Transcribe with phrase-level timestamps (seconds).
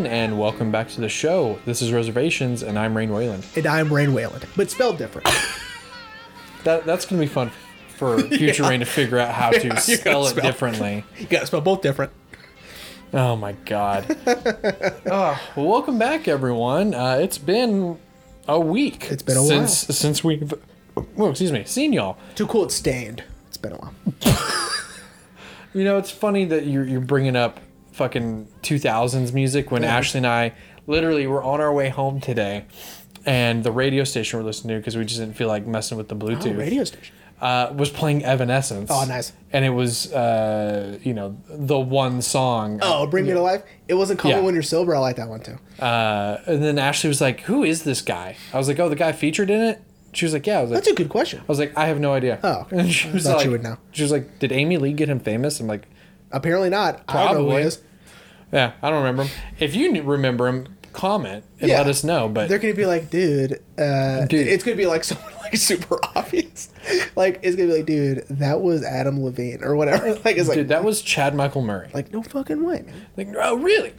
[0.00, 1.58] Everyone, and welcome back to the show.
[1.66, 3.44] This is Reservations, and I'm Rain Wayland.
[3.54, 5.28] And I'm Rain Wayland, but spelled different.
[6.64, 7.50] That that's gonna be fun
[7.96, 11.04] for future Rain to figure out how to spell it spell- differently.
[11.18, 12.12] you gotta spell both different.
[13.12, 14.16] Oh my god.
[14.26, 16.94] oh, well, welcome back, everyone.
[16.94, 17.98] Uh, it's been
[18.48, 19.10] a week.
[19.10, 20.52] It's been a since since we've
[21.16, 22.16] well, excuse me, seen y'all.
[22.34, 23.22] Too cool, it's stained.
[23.48, 23.94] It's been a while.
[25.74, 27.58] You know, it's funny that you're you're bringing up
[28.04, 29.94] fucking 2000s music when Yeah.
[29.98, 30.52] Ashley and I
[30.86, 32.64] literally were on our way home today,
[33.26, 36.08] and the radio station we're listening to because we just didn't feel like messing with
[36.08, 36.56] the Oh, Bluetooth.
[36.56, 37.14] radio station.
[37.42, 38.90] uh, was playing Evanescence.
[38.92, 39.32] Oh, nice.
[39.50, 42.78] And it was, uh, you know, the one song.
[42.82, 43.62] Oh, Bring Me to Life.
[43.88, 44.40] It wasn't Call Yeah.
[44.40, 44.94] Me When You're Sober.
[44.94, 45.56] I like that one too.
[45.82, 48.94] Uh, and then Ashley was like, "Who is this guy?" I was like, "Oh, the
[48.96, 49.80] guy featured in it."
[50.12, 51.40] She was like, "Yeah." I was like, That's a good question.
[51.40, 53.76] I was like, "I have no idea." Oh, and she was like, you would know.
[53.92, 55.86] She was like, "Did Amy Lee get him famous?" I'm like,
[56.32, 57.00] Apparently not.
[57.08, 57.62] I don't know who Probably.
[57.62, 57.78] he is.
[58.52, 59.30] "Yeah, I don't remember him.
[59.58, 61.78] If you remember him, comment and Yeah.
[61.78, 64.46] let us know." But They're gonna be like, dude, uh, Dude.
[64.48, 66.68] It's gonna be like someone like super obvious.
[67.16, 70.14] like it's gonna be like, dude, that was Adam Levine or whatever.
[70.24, 71.88] Like it's like, dude, that was Chad Michael Murray.
[71.94, 73.06] like no fucking way, man.
[73.16, 73.92] Like, oh, really?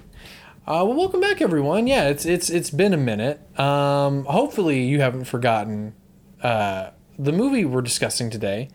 [0.67, 1.88] Uh, well, welcome back, everyone.
[1.88, 3.39] Yeah, it's it's it's been a minute.
[3.59, 5.94] Um, hopefully, you haven't forgotten
[6.44, 8.69] uh, the movie we're discussing today,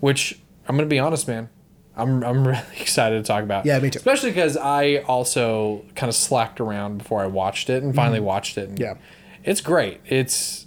[0.00, 1.50] which I'm gonna be honest, man.
[1.96, 3.64] I'm I'm really excited to talk about.
[3.66, 3.98] Yeah, me too.
[3.98, 8.58] Especially because I also kind of slacked around before I watched it and finally watched
[8.58, 8.68] it.
[8.68, 8.96] And Mm-hmm.
[8.98, 9.02] Yeah.
[9.44, 10.00] it's great.
[10.06, 10.66] It's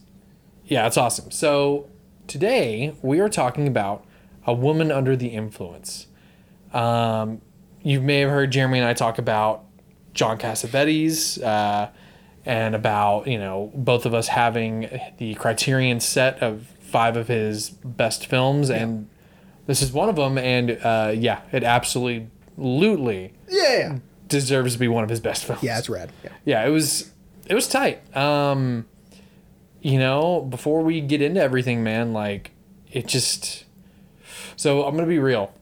[0.66, 1.32] yeah, it's awesome.
[1.32, 1.88] So
[2.28, 4.06] today we are talking about
[4.48, 6.08] a woman under the influence.
[6.74, 7.42] Um,
[7.82, 9.64] you may have heard Jeremy and I talk about
[10.14, 11.90] John Cassavetes uh,
[12.46, 17.70] and about you know both of us having the Criterion set of five of his
[17.70, 19.08] best films, and
[19.70, 20.38] this is one of them.
[20.40, 25.62] And uh, yeah, it absolutely, absolutely Yeah, deserves to be one of his best films.
[25.64, 25.78] yeah.
[25.78, 26.12] It's rad.
[26.24, 26.30] Yeah.
[26.44, 27.12] yeah, it was
[27.48, 28.02] it was tight.
[28.18, 28.86] Um,
[29.82, 32.52] you know, before we get into everything, man, like
[32.92, 33.66] it just.
[34.56, 35.54] So I'm gonna be real.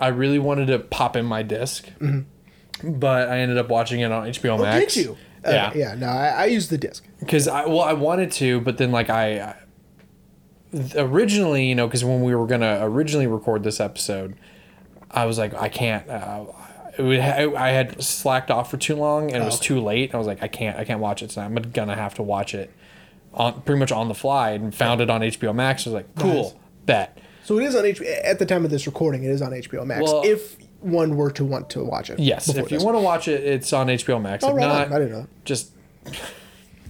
[0.00, 1.88] I really wanted to pop in my disk,
[2.82, 4.94] but I ended up watching it on HBO Oh, Max.
[4.94, 5.16] did you?
[5.44, 5.94] Uh, Yeah, yeah.
[5.94, 7.04] No, I, I used the disc.
[7.20, 9.54] because I well I wanted to, but then like I
[10.96, 14.36] originally you know because when we were gonna originally record this episode,
[15.10, 16.08] I was like I can't.
[16.08, 16.44] Uh,
[16.98, 20.14] would I had slacked off for too long and it was Oh, too late.
[20.14, 21.46] I was like I can't I can't watch it tonight.
[21.46, 22.70] I'm gonna have to watch it
[23.34, 25.86] on pretty much on the fly and found it on HBO Max.
[25.86, 26.54] I was like cool Nice.
[26.86, 27.18] bet.
[27.44, 28.06] So it is on HBO.
[28.24, 30.02] At the time of this recording, it is on HBO Max.
[30.02, 32.18] Well- if one were to want to watch it.
[32.18, 34.42] Yes, if you want to watch it, it's on HBO Max.
[34.44, 34.92] Oh, if right on.
[34.92, 35.26] I didn't know.
[35.44, 35.70] just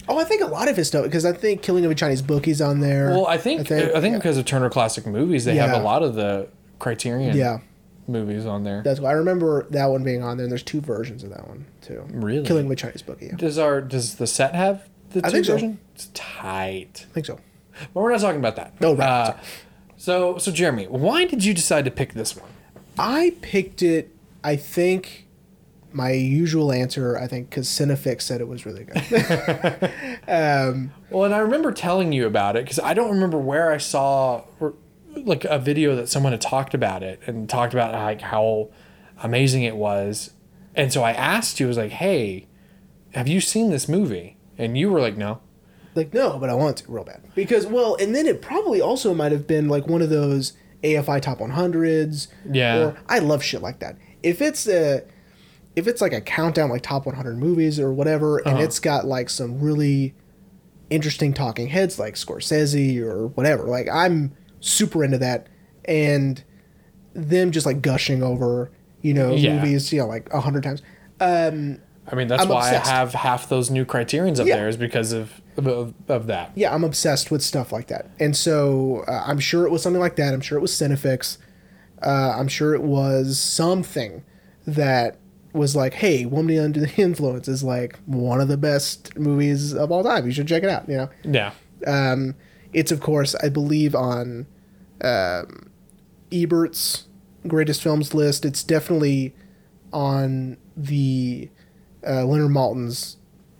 [0.09, 2.21] Oh, I think a lot of his stuff because I think Killing of a Chinese
[2.21, 3.09] Bookie's on there.
[3.09, 4.17] well, I think I think, yeah.
[4.17, 6.47] because of Turner Classic Movies, they have a lot of the
[6.79, 7.59] Criterion Yeah.
[8.07, 8.81] movies on there.
[8.83, 10.45] That's why I remember that one being on there.
[10.45, 12.05] and There's two versions of that one too.
[12.11, 12.45] Really?
[12.45, 13.27] Killing of a Chinese Bookie.
[13.27, 13.35] Yeah.
[13.35, 15.53] Does our does the set have the I two think so.
[15.53, 15.79] version?
[15.95, 17.05] It's tight.
[17.09, 17.39] I think so.
[17.93, 18.79] But we're not talking about that.
[18.81, 19.33] No, right, Uh,
[19.97, 22.49] so so Jeremy, why did you decide to pick this one?
[22.97, 24.15] I picked it.
[24.43, 25.26] I think
[25.97, 27.17] my usual answer.
[27.17, 28.97] I think because Cinefix said it was really good.
[30.27, 33.77] um, Well, and I remember telling you about it because I don't remember where I
[33.77, 34.43] saw
[35.15, 38.69] like a video that someone had talked about it and talked about like how
[39.21, 40.31] amazing it was.
[40.75, 42.47] And so I asked you, I was like, "Hey,
[43.15, 45.41] have you seen this movie?" And you were like, "No."
[45.95, 49.15] like no, but I want to real bad because well, and then it probably also
[49.15, 50.53] might have been like one of those
[50.83, 52.27] AFI top 100s.
[52.49, 52.77] Yeah.
[52.77, 53.97] Or I love shit like that.
[54.23, 55.03] If it's a
[55.77, 58.63] if it's like a countdown like top 100 movies or whatever, and Uh-huh.
[58.63, 60.13] it's got like some really
[60.89, 65.47] interesting talking heads like Scorsese or whatever, like I'm super into that,
[65.85, 66.43] and
[67.13, 68.71] them just like gushing over
[69.01, 69.55] you know Yeah.
[69.55, 70.81] movies you know like a hundred times.
[71.19, 72.89] Um, I mean, that's I'm why obsessed.
[72.91, 74.55] I have half those new criterions up Yeah.
[74.57, 76.51] there is because of, of of that.
[76.55, 78.09] yeah, I'm obsessed with stuff like that.
[78.19, 80.33] And so uh, I'm sure it was something like that.
[80.33, 81.37] I'm sure it was Cinefix.
[82.01, 84.23] Uh, I'm sure it was something
[84.65, 85.17] that
[85.57, 89.91] was like, hey, Woman Under the Influence is like one of the best movies of
[89.91, 90.25] all time.
[90.25, 90.87] You should check it out.
[90.87, 91.51] You know, Yeah.
[91.85, 92.35] um,
[92.73, 94.45] it's of course, I believe, on
[95.01, 95.69] um,
[96.31, 97.05] Ebert's
[97.47, 98.45] greatest films list.
[98.45, 99.35] It's definitely
[99.93, 101.49] on the
[102.07, 103.17] uh, Leonard Maltin's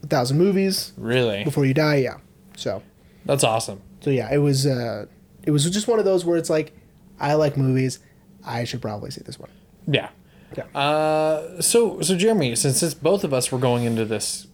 [0.08, 1.44] thousand movies Really.
[1.44, 1.96] before you die.
[1.98, 2.18] Yeah,
[2.56, 2.84] so.
[3.26, 3.82] That's awesome.
[4.02, 5.06] So yeah, it was uh,
[5.44, 6.74] it was just one of those where it's like,
[7.20, 8.00] I like movies,
[8.46, 9.50] I should probably see this one.
[9.88, 10.10] Yeah.
[10.56, 10.64] Yeah.
[10.80, 14.48] Uh, so so Jeremy, since it's both of us were going into this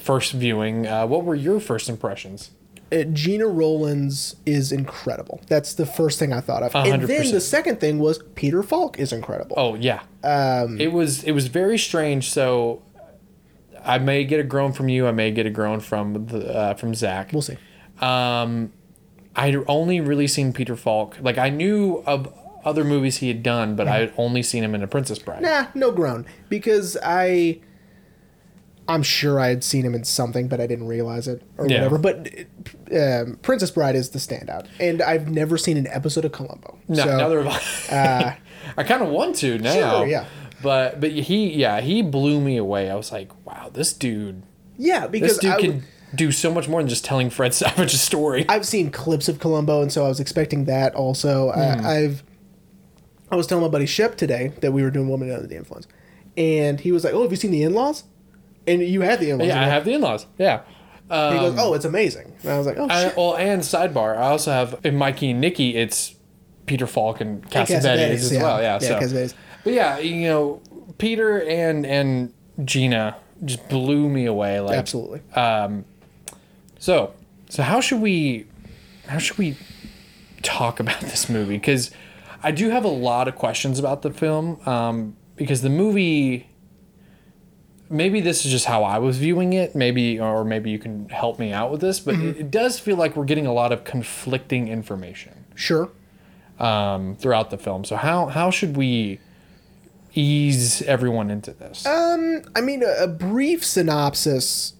[0.00, 2.50] first viewing, uh, what were your first impressions?
[2.90, 5.40] Uh, Gena Rowlands is incredible.
[5.46, 8.62] That's the first thing I thought of, and hundred then the second thing was Peter
[8.62, 9.56] Falk is incredible.
[9.58, 10.02] Oh yeah.
[10.24, 12.30] Um, It was it was very strange.
[12.30, 12.82] So
[13.84, 15.06] I may get a groan from you.
[15.06, 17.32] I may get a groan from the uh, from Zach.
[17.32, 17.56] We'll see.
[18.00, 18.72] Um,
[19.36, 21.18] I'd only really seen Peter Falk.
[21.20, 22.32] Like I knew of
[22.64, 25.42] other movies he had done, but I had only seen him in A Princess Bride.
[25.42, 27.60] Nah, no groan because I.
[28.90, 31.86] I'm sure I had seen him in something, but I didn't realize it or Yeah.
[31.86, 31.98] whatever.
[31.98, 32.30] But
[32.96, 36.78] um, Princess Bride is the standout, and I've never seen an episode of Columbo.
[36.88, 37.94] No, so, neither have I.
[37.94, 38.32] uh,
[38.78, 40.04] I kind of want to now.
[40.04, 40.24] Yeah.
[40.62, 42.90] But but he yeah he blew me away.
[42.90, 44.42] I was like, wow, this dude,
[44.78, 45.84] yeah, because this dude I, can
[46.14, 48.46] do so much more than just telling Fred Savage's story.
[48.48, 51.52] I've seen clips of Columbo, and so I was expecting that also.
[51.52, 51.60] Hmm.
[51.60, 52.22] Uh, I've
[53.30, 55.86] I was telling my buddy Shep today that we were doing Woman Under the Influence,
[56.36, 58.04] and he was like, "Oh, have you seen the In-Laws?"
[58.66, 59.48] And you had the In-Laws.
[59.48, 60.26] yeah, I have the in-laws.
[60.36, 60.60] Yeah.
[61.10, 63.62] Um, He goes, "Oh, it's amazing." And I was like, "Oh, I, shit." well, and
[63.62, 65.76] sidebar, I also have in Mikey and Nicky.
[65.76, 66.14] It's
[66.66, 68.60] Peter Falk and Cassavetes Cassavetes, as well.
[68.60, 68.78] Yeah.
[68.80, 69.28] yeah so.
[69.64, 70.60] But yeah, you know,
[70.98, 72.32] Peter and and
[72.64, 74.60] Gena just blew me away.
[74.60, 75.22] Like absolutely."
[76.78, 77.12] So,
[77.48, 78.46] so how should we,
[79.06, 79.56] how should we
[80.42, 81.56] talk about this movie?
[81.56, 81.90] Because
[82.42, 84.60] I do have a lot of questions about the film.
[84.66, 86.48] Um, because the movie,
[87.88, 89.74] maybe this is just how I was viewing it.
[89.74, 92.00] Maybe, or maybe you can help me out with this.
[92.00, 95.90] But it, it does feel like we're getting a lot of conflicting information Sure.
[96.58, 97.84] um, throughout the film.
[97.84, 99.20] So how how should we
[100.14, 101.86] ease everyone into this?
[101.86, 104.74] Um, I mean, a, a brief synopsis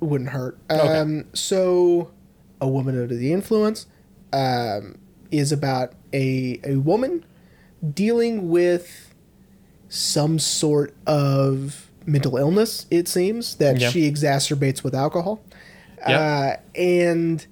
[0.00, 0.58] wouldn't hurt.
[0.70, 2.12] Um, so,
[2.60, 3.86] a woman under the influence
[4.32, 4.98] um,
[5.30, 7.24] is about a a woman
[7.92, 9.12] dealing with
[9.88, 12.86] some sort of mental illness.
[12.90, 13.90] It seems that Yeah.
[13.90, 15.42] she exacerbates with alcohol,
[16.08, 16.20] Yep.
[16.20, 17.46] uh, and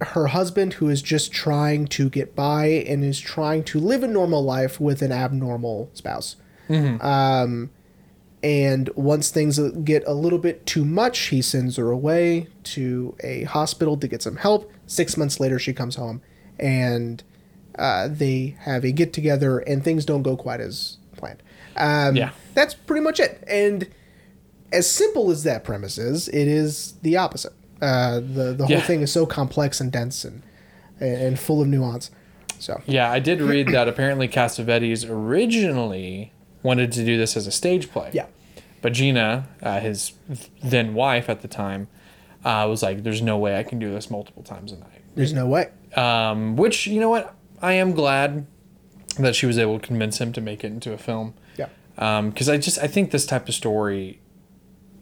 [0.00, 4.08] her husband, who is just trying to get by and is trying to live a
[4.08, 6.36] normal life with an abnormal spouse.
[6.68, 7.70] Um,
[8.42, 13.44] and once things get a little bit too much, he sends her away to a
[13.44, 14.70] hospital to get some help.
[14.86, 16.20] Six months later, she comes home
[16.58, 17.22] and
[17.78, 21.42] uh, they have a get together, and things don't go quite as planned.
[21.76, 22.30] Um, Yeah.
[22.54, 23.42] That's pretty much it.
[23.48, 23.88] And
[24.72, 27.52] as simple as that premise is, it is the opposite.
[27.82, 28.80] Uh, the the whole Yeah.
[28.82, 30.42] thing is so complex and dense and
[31.00, 32.10] and full of nuance.
[32.60, 37.50] So Yeah, I did read that apparently Cassavetes originally wanted to do this as a
[37.50, 38.10] stage play.
[38.12, 38.26] yeah,
[38.80, 40.12] But Gena, uh, his
[40.62, 41.88] then wife at the time,
[42.44, 45.32] uh, was like, "There's no way I can do this multiple times a night." there's
[45.32, 45.68] no way.
[45.96, 48.46] Um, which you know what, I am glad
[49.18, 51.34] that she was able to convince him to make it into a film.
[51.56, 51.68] Yeah.
[52.22, 54.20] Because I just I think this type of story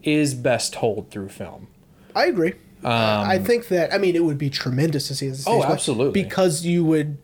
[0.03, 1.69] is best told through film.
[2.15, 2.55] I agree.
[2.85, 5.55] Uh, I think that I mean it would be tremendous to see as a stage
[5.55, 6.21] Um, Oh, absolutely.
[6.23, 7.17] because you would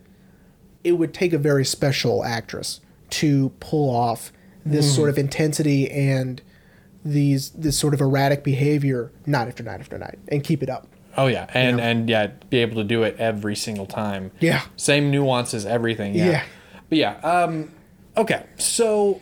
[0.85, 2.81] it would take a very special actress
[3.11, 4.33] to pull off
[4.65, 4.95] this Mm-hmm.
[4.97, 6.41] sort of intensity and
[7.05, 10.87] these this sort of erratic behavior night after night after night and keep it up.
[11.19, 14.31] Oh yeah, and and yeah, be able to do it every single time.
[14.41, 14.63] Yeah.
[14.77, 16.15] Same nuances, everything.
[16.15, 16.27] Yeah.
[16.31, 16.45] Yeah.
[16.89, 17.15] But yeah.
[17.17, 17.73] Um.
[18.17, 18.47] Okay.
[18.57, 19.21] So.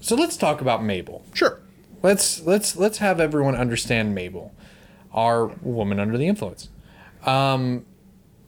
[0.00, 1.24] So let's talk about Mabel.
[1.32, 1.60] Sure.
[2.02, 4.52] Let's let's let's have everyone understand Mabel,
[5.12, 6.68] our woman under the influence.
[7.24, 7.86] Um.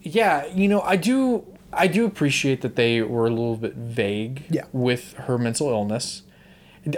[0.03, 0.45] Yeah.
[0.47, 1.47] You know, I do.
[1.73, 4.65] I do appreciate that they were a little bit vague Yeah.
[4.73, 6.23] with her mental illness.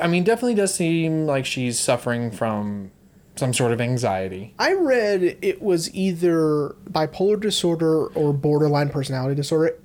[0.01, 2.93] I mean, definitely does seem like she's suffering from
[3.41, 4.55] some sort of anxiety.
[4.59, 9.77] I read it was either bipolar disorder or borderline personality disorder.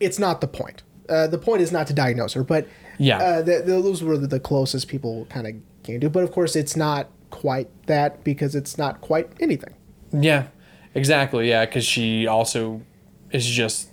[0.00, 0.82] It's not the point.
[1.08, 2.66] Uh, the point is not to diagnose her, but
[2.98, 3.18] Yeah.
[3.18, 6.10] uh, th- those were the closest people kind of came to.
[6.10, 9.72] But of course, it's not quite that because it's not quite anything.
[10.12, 10.48] Yeah,
[10.94, 11.48] exactly.
[11.48, 12.82] Yeah, because she also
[13.30, 13.88] is just,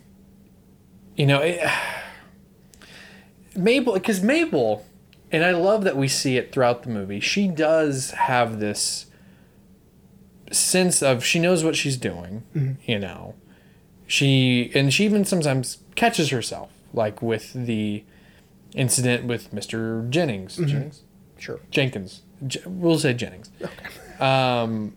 [1.15, 1.59] you know, it,
[3.55, 3.93] Mabel.
[3.93, 4.85] Because Mabel,
[5.35, 7.19] and I love that we see it throughout the movie.
[7.19, 9.07] She does have this
[10.51, 12.77] sense of she knows what she's doing.
[12.85, 13.35] You know,
[14.07, 18.03] she and she even sometimes catches herself, like with the
[18.73, 20.57] incident with Mister Jennings.
[20.57, 21.01] Jennings.
[21.37, 21.59] Sure.
[21.69, 22.21] Jenkins.
[22.47, 23.49] J- we'll say Jennings.
[24.19, 24.95] Um,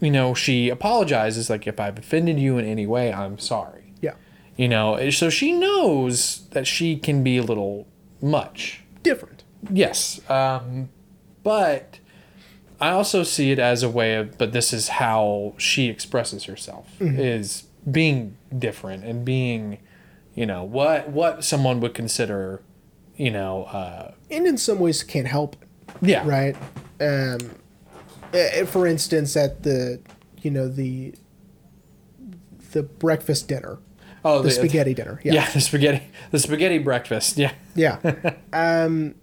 [0.00, 3.92] you know, she apologizes like if I've offended you in any way, I'm sorry.
[4.00, 4.14] Yeah.
[4.56, 7.86] You know, so she knows that she can be a little
[8.20, 8.82] much.
[9.02, 9.39] Different.
[9.68, 10.20] Yes.
[10.30, 10.88] Um,
[11.42, 11.98] but
[12.80, 16.88] I also see it as a way of but this is how she expresses herself
[17.00, 19.78] is being different and being,
[20.34, 22.62] you know, what what someone would consider,
[23.16, 25.68] you know, uh, And in some ways, can't help it.
[26.08, 26.26] yeah.
[26.26, 26.56] right?
[27.00, 27.38] Um,
[28.66, 30.00] for instance, at the
[30.42, 31.14] you know the
[32.72, 33.78] the breakfast dinner,
[34.24, 35.20] Oh, the spaghetti dinner.
[35.24, 35.32] Yeah.
[35.40, 37.36] Yeah, the spaghetti, the spaghetti breakfast.
[37.36, 37.98] Yeah, yeah.
[38.52, 39.14] um,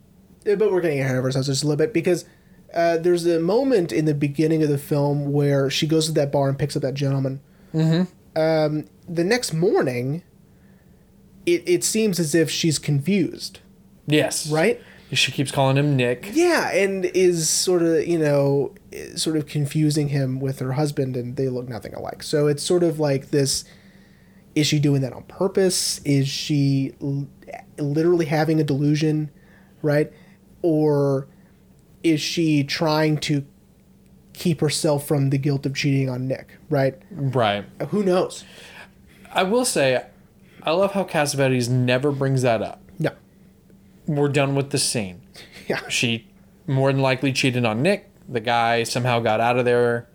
[0.56, 2.25] but we're getting ahead of ourselves just a little bit because
[2.74, 6.32] Uh, there's a moment in the beginning of the film where she goes to that
[6.34, 7.39] bar and picks up that gentleman.
[7.74, 8.04] Mm-hmm.
[8.39, 10.22] Um, the next morning,
[11.46, 13.62] it, it seems as if she's confused,
[14.06, 14.51] Yes.
[14.51, 14.82] right?
[15.13, 16.32] She keeps calling him Nick.
[16.34, 18.75] Yeah, and is sort of, you know,
[19.16, 22.22] sort of confusing him with her husband, and they look nothing alike.
[22.22, 23.63] So it's sort of like this
[24.56, 26.01] is she doing that on purpose?
[26.04, 27.27] Is she l-
[27.80, 29.30] literally having a delusion,
[29.82, 30.12] right?
[30.62, 31.28] Or
[32.04, 33.46] is she trying to
[34.34, 36.96] keep herself from the guilt of cheating on Nick, right?
[37.12, 37.66] Right.
[37.90, 38.44] Who knows?
[39.34, 40.06] I will say,
[40.64, 42.82] I love how Cassavetes never brings that up.
[43.00, 43.12] No.
[44.06, 45.22] We're done with the scene.
[45.68, 45.86] Yeah.
[45.90, 46.26] She
[46.66, 48.10] more than likely cheated on Nick.
[48.30, 50.08] The guy somehow got out of there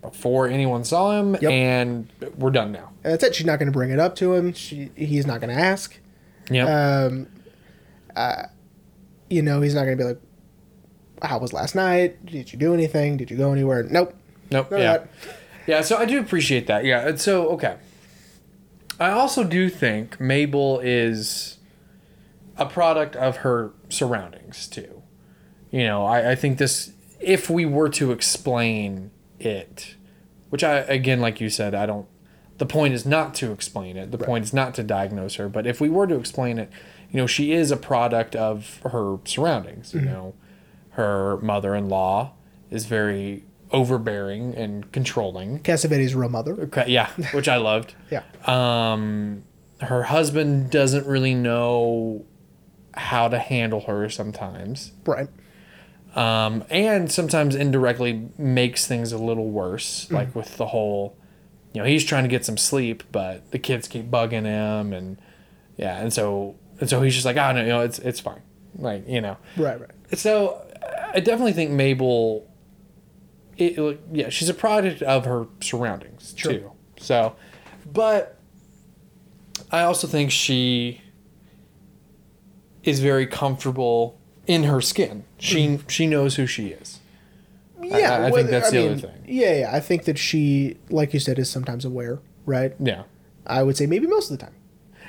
[0.00, 1.50] before anyone saw him, Yep.
[1.52, 2.08] and
[2.38, 2.90] we're done now.
[3.02, 3.34] And that's it.
[3.34, 4.54] She's not going to bring it up to him.
[4.54, 5.98] She, he's not going to ask.
[6.50, 6.64] Yeah.
[7.06, 7.26] Um,
[8.16, 8.44] uh,
[9.34, 10.20] you know, he's not going to be like,
[11.22, 12.24] "How was last night?
[12.26, 13.16] Did you do anything?
[13.16, 14.14] Did you go anywhere?" Nope.
[14.50, 14.70] nope.
[14.70, 15.04] None Yeah.
[15.66, 15.80] Yeah.
[15.80, 16.84] So I do appreciate that.
[16.84, 17.08] Yeah.
[17.08, 17.76] and So okay.
[19.00, 21.58] I also do think Mabel is
[22.56, 25.02] a product of her surroundings too.
[25.72, 29.10] You know, I, I think this if we were to explain
[29.40, 29.96] it,
[30.50, 32.06] which I again, like you said, I don't
[32.58, 34.12] the point is not to explain it.
[34.12, 35.48] The point is not to diagnose her.
[35.48, 36.70] But if we were to explain it,
[37.14, 39.94] you know, she is a product of her surroundings.
[39.94, 40.34] You know,
[40.90, 42.32] her mother in law
[42.72, 45.60] is very overbearing and controlling.
[45.60, 46.54] Cassavetes' real mother.
[46.62, 47.94] Okay, yeah, which I loved.
[48.10, 48.22] Yeah.
[48.46, 49.44] Um,
[49.80, 52.24] her husband doesn't really know
[52.94, 55.28] how to handle her sometimes, Right.
[56.16, 60.10] um, and sometimes indirectly makes things a little worse.
[60.10, 61.16] Like with the whole,
[61.72, 65.18] you know, he's trying to get some sleep, but the kids keep bugging him, and
[65.76, 68.42] yeah, and so and so he's just like, oh no, you know, it's it's fine,
[68.76, 69.36] like you know.
[69.56, 69.80] Right.
[69.80, 69.90] Right.
[70.18, 70.64] So
[71.12, 72.48] I definitely think Mabel.
[73.56, 76.52] It, yeah, she's a product of her surroundings Sure.
[76.52, 76.72] too.
[76.98, 77.36] So,
[77.90, 78.40] but
[79.70, 81.02] I also think she
[82.82, 85.24] is very comfortable in her skin.
[85.38, 85.88] She mm-hmm.
[85.88, 87.00] she knows who she is.
[87.80, 88.16] Yeah.
[88.16, 89.24] I think whether- that's the other mean, thing.
[89.26, 89.54] Yeah.
[89.54, 89.70] Yeah.
[89.72, 92.18] I think that she, like you said, is sometimes aware.
[92.46, 92.74] Right.
[92.78, 93.04] Yeah.
[93.46, 94.54] I would say maybe most of the time.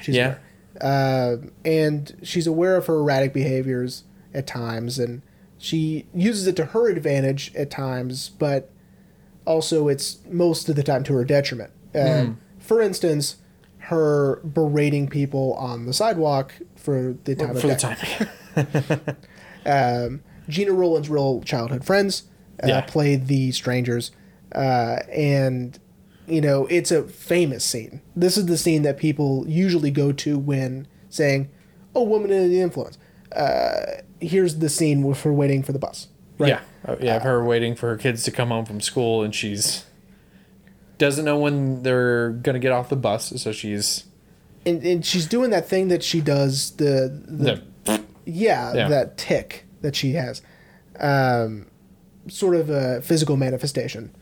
[0.01, 0.25] She's Yeah.
[0.25, 0.41] aware.
[0.82, 4.03] Uh, and she's aware of her erratic behaviors
[4.34, 5.22] at times, and
[5.58, 8.70] she uses it to her advantage at times, but
[9.46, 11.72] also it's most of the time to her detriment.
[11.94, 12.32] Uh, Hmm.
[12.60, 13.38] For instance,
[13.77, 17.96] her berating people on the sidewalk for the time For the of day.
[18.96, 19.15] time.
[19.67, 22.24] Um, Gena Rowlands' real childhood friends
[22.63, 22.82] uh, Yeah.
[22.82, 24.12] played the strangers,
[24.53, 25.79] uh, and
[26.27, 28.01] you know it's a famous scene.
[28.15, 31.50] This is the scene that people usually go to when saying,
[31.96, 32.98] "Oh, woman in the influence."
[33.32, 36.08] Uh, here's the scene with her waiting for the bus.
[36.38, 36.50] Right?
[36.50, 36.62] Yeah.
[36.86, 37.20] Uh, yeah.
[37.20, 39.86] her waiting for her kids to come home from school, and she's
[40.98, 44.05] doesn't know when they're gonna get off the bus, so she's
[44.65, 48.88] and, and she's doing that thing that she does the, the the yeah, Yeah.
[48.89, 50.41] that tick that she has
[51.00, 51.67] um,
[52.27, 54.15] sort of a physical manifestation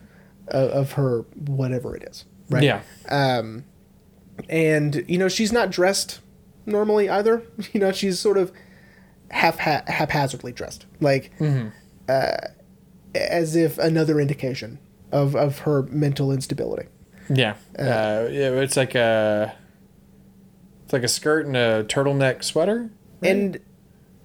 [0.47, 2.81] of, of her whatever it is right yeah.
[3.09, 3.63] um,
[4.49, 6.19] and you know she's not dressed
[6.65, 8.51] normally either you know she's sort of
[9.31, 11.31] half ha- haphazardly dressed like
[12.09, 12.37] uh,
[13.15, 14.79] as if another indication
[15.11, 16.87] of, of her mental instability
[17.29, 17.55] Yeah.
[17.77, 19.53] Uh, yeah, it's like a
[20.83, 22.89] it's like a skirt and a turtleneck sweater.
[23.21, 23.31] right?
[23.31, 23.59] and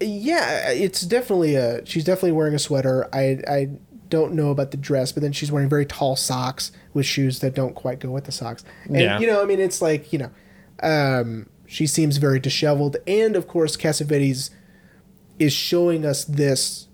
[0.01, 3.69] yeah it's definitely a she's definitely wearing a sweater i i
[4.09, 7.53] don't know about the dress but then she's wearing very tall socks with shoes that
[7.53, 9.19] don't quite go with the socks and Yeah.
[9.19, 10.31] you know i mean it's like you know
[10.81, 14.49] um she seems very disheveled and of course cassavetes
[15.37, 16.87] is showing us this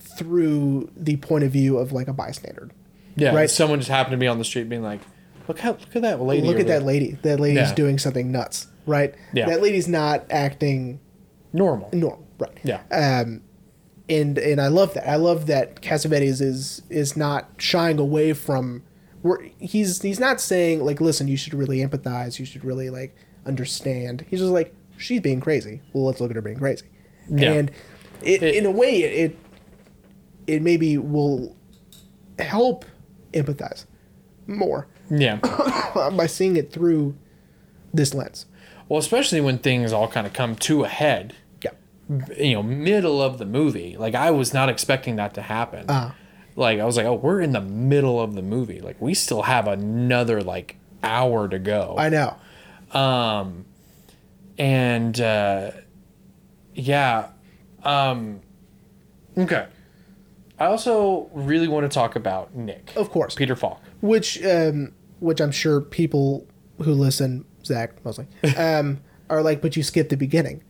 [0.00, 2.70] through the point of view of like a bystander
[3.16, 3.50] yeah, right.
[3.50, 5.00] Someone just happened to be on the street, being like,
[5.48, 6.46] "Look how look at that lady.
[6.46, 7.74] look at that lady that lady's Yeah.
[7.74, 9.46] doing something nuts right Yeah.
[9.46, 11.00] that lady's not acting
[11.52, 11.90] Normal.
[11.92, 12.78] normal right Yeah.
[12.92, 13.40] um,
[14.08, 15.08] and and I love that.
[15.08, 18.82] I love that Cassavetes is is not shying away from.
[19.58, 22.38] He's he's not saying like, listen, you should really empathize.
[22.38, 23.14] You should really like
[23.46, 24.24] understand.
[24.30, 25.82] He's just like, she's being crazy.
[25.92, 26.86] Well, let's look at her being crazy.
[27.30, 27.52] Yeah.
[27.52, 27.70] And
[28.22, 29.38] it, It- in a way, it, it
[30.46, 31.56] it maybe will
[32.38, 32.84] help
[33.34, 33.84] empathize
[34.46, 35.36] more Yeah.
[36.16, 37.16] by seeing it through
[37.92, 38.46] this lens.
[38.88, 41.34] Well, especially when things all kind of come to a head.
[42.38, 43.96] You know, middle of the movie.
[43.96, 45.88] Like I was not expecting that to happen.
[45.90, 46.12] Uh,
[46.56, 48.80] like I was like, "Oh, we're in the middle of the movie.
[48.80, 52.34] Like we still have another like hour to go." I know.
[52.98, 53.66] um
[54.56, 55.70] and uh
[56.74, 57.28] yeah
[57.84, 58.40] um
[59.36, 59.66] okay
[60.58, 62.92] I also really want to talk about Nick.
[62.96, 63.34] Of course.
[63.36, 63.80] Peter Falk.
[64.00, 66.48] which um, which I'm sure people
[66.82, 69.00] who listen, Zach mostly, um,
[69.30, 70.62] are like, but you skipped the beginning.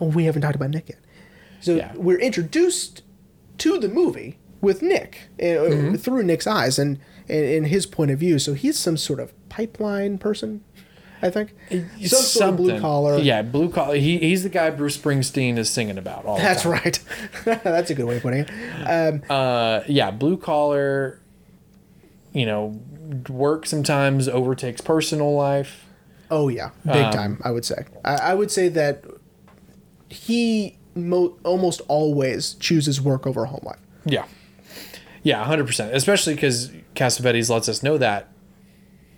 [0.00, 0.98] Oh, we haven't talked about Nick yet.
[1.60, 1.92] So Yeah.
[1.94, 3.02] we're introduced
[3.58, 5.94] to the movie with Nick uh, Mm-hmm.
[5.96, 6.98] through Nick's eyes and,
[7.28, 8.38] and and his point of view.
[8.38, 10.62] So he's some sort of pipeline person,
[11.22, 11.54] I think.
[11.70, 13.18] Some sort of blue collar.
[13.18, 13.96] Yeah, blue collar.
[13.96, 16.98] He, he's the guy Bruce Springsteen is singing about all the That's right.
[17.44, 18.50] That's a good way of putting it.
[18.86, 21.20] Um, Uh, yeah, blue collar.
[22.32, 22.80] You know,
[23.28, 25.84] work sometimes overtakes personal life.
[26.30, 27.40] Oh yeah, big time.
[27.44, 27.84] I would say.
[28.04, 29.04] I, I would say that
[30.14, 33.80] he mo- almost always chooses work over home life.
[34.04, 34.26] Yeah.
[35.22, 35.92] Yeah, 100%.
[35.92, 38.28] Especially because Cassavetes lets us know that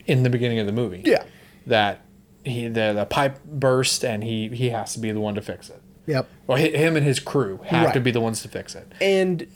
[0.07, 1.03] in the beginning of the movie.
[1.05, 1.25] Yeah.
[1.67, 2.00] That
[2.45, 5.69] he the, the pipe burst and he, he has to be the one to fix
[5.69, 5.83] it.
[6.07, 6.29] Yep.
[6.47, 8.93] Well, hi- him and his crew have to be the ones to fix it.
[9.00, 9.49] And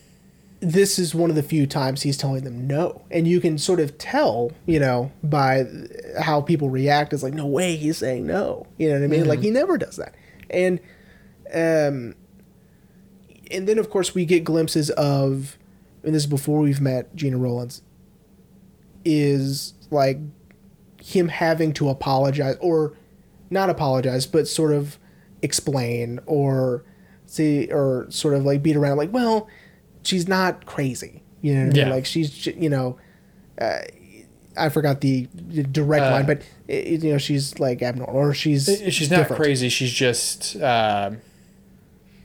[0.58, 3.80] this is one of the few times he's telling them no, and you can sort
[3.80, 5.64] of tell, you know, by
[6.20, 7.12] how people react.
[7.12, 8.66] It's like, no way, he's saying no.
[8.76, 9.26] You know what I mean?
[9.26, 9.46] Like mm-hmm.
[9.46, 10.14] he never does that.
[10.50, 10.80] And
[11.52, 12.14] um,
[13.50, 15.58] and then of course we get glimpses of,
[16.04, 17.82] and this is before we've met Gena Rowlands.
[19.04, 20.18] Is like
[21.02, 22.94] him having to apologize or
[23.48, 24.98] not apologize, but sort of
[25.42, 26.84] explain or
[27.24, 29.48] see or sort of like beat around like, well,
[30.02, 31.22] she's not crazy.
[31.40, 31.86] You know, what I mean?
[31.88, 31.94] Yeah.
[31.94, 32.98] like she's you know,
[33.58, 33.78] uh,
[34.56, 35.26] I forgot the
[35.72, 39.70] direct Uh, line, but you know she's like abnormal or she's She's not crazy.
[39.70, 41.12] She's just uh,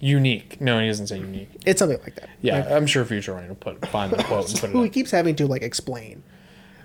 [0.05, 0.61] unique.
[0.61, 1.49] No, he doesn't say unique.
[1.65, 2.29] It's something like that.
[2.41, 2.71] Yeah, right?
[2.71, 4.73] I'm sure Future Rain will put find the quote and put it.
[4.73, 6.23] who he keeps having to like explain,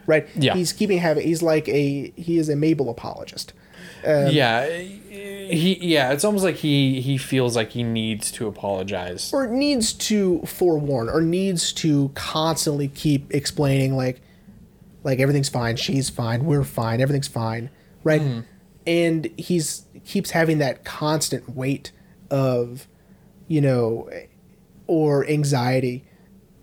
[0.06, 0.28] right?
[0.34, 0.54] Yeah.
[0.54, 1.26] he's keeping having.
[1.26, 3.52] He's like a he is a Mabel apologist.
[4.04, 6.12] Um, yeah, he yeah.
[6.12, 9.32] It's almost like he he feels like he needs to apologize.
[9.32, 14.22] or needs to forewarn or needs to constantly keep explaining like
[15.02, 17.70] like everything's fine she's fine we're fine everything's fine
[18.04, 18.40] right mm-hmm.
[18.86, 21.92] and he's keeps having that constant weight
[22.30, 22.86] of
[23.50, 24.08] you know
[24.86, 26.04] or anxiety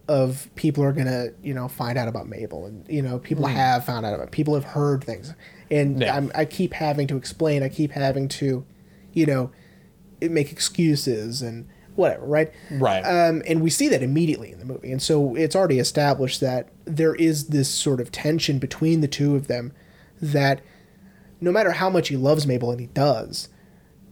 [0.08, 3.86] of people are gonna you know find out about Mabel and you know people have
[3.86, 5.34] found out about people have heard things
[5.70, 6.16] and Yeah.
[6.16, 8.66] I'm, I keep having to explain I keep having to
[9.12, 9.52] you know
[10.22, 13.02] make excuses and whatever right Right.
[13.02, 16.70] um, and we see that immediately in the movie and so it's already established that
[16.86, 19.74] there is this sort of tension between the two of them
[20.22, 20.62] that
[21.42, 23.50] no matter how much he loves Mabel and he does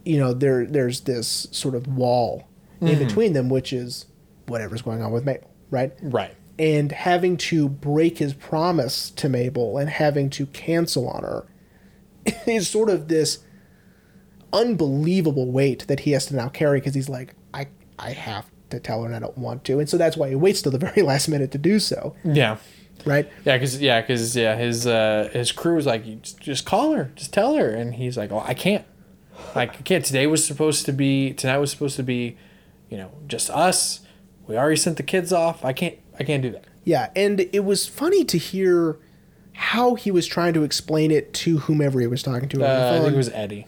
[0.03, 2.43] you know there there's this sort of wall
[2.81, 4.05] in between them which is
[4.47, 6.33] whatever's going on with Mabel right Right.
[6.59, 11.45] and having to break his promise to Mabel and having to cancel on her
[12.47, 13.39] is sort of this
[14.53, 17.67] unbelievable weight that he has to now carry because he's like, I
[17.99, 20.35] I have to tell her and I don't want to, and so that's why he
[20.35, 22.57] waits till the very last minute to do so, Yeah.
[23.05, 23.29] right?
[23.43, 27.11] Yeah, because yeah, because yeah, his uh, his crew was like, just, just call her,
[27.15, 28.85] just tell her, and he's like, "Oh, I can't,
[29.55, 30.05] like, I can't.
[30.05, 32.37] Today was supposed to be, tonight was supposed to be,
[32.89, 34.01] you know, just us.
[34.47, 35.65] We already sent the kids off.
[35.65, 36.65] I can't, I can't do that.
[36.83, 38.97] Yeah, and it was funny to hear
[39.53, 42.97] how he was trying to explain it to whomever he was talking to over Uh,
[42.97, 43.67] I think it was Eddie.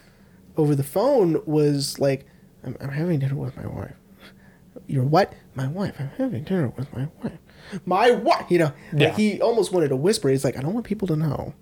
[0.56, 2.25] over the phone was like,
[2.63, 3.93] I'm, I'm having dinner with my wife.
[4.86, 5.34] You're what?
[5.56, 5.95] My wife.
[5.99, 7.39] I'm having dinner with my wife.
[7.86, 8.45] My wife.
[8.51, 9.08] You know, Yeah.
[9.08, 10.30] like he almost wanted to whisper.
[10.30, 11.53] He's like, I don't want people to know,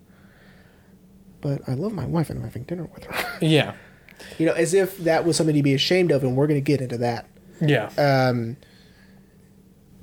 [1.41, 3.37] but I love my wife and I'm having dinner with her.
[3.41, 3.75] Yeah,
[4.37, 6.65] you know, as if that was something to be ashamed of, and we're going to
[6.65, 7.27] get into that.
[7.61, 8.57] Yeah, Um,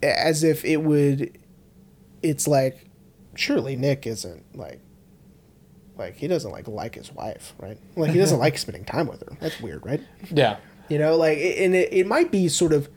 [0.03, 1.39] as if it would.
[2.23, 2.87] It's like,
[3.35, 4.81] surely Nick isn't like.
[5.99, 7.79] Like he doesn't like like his wife, right?
[7.97, 9.37] Like he doesn't like spending time with her.
[9.41, 10.01] That's weird, right?
[10.31, 10.57] yeah,
[10.89, 12.89] You know, like, and it, it might be sort of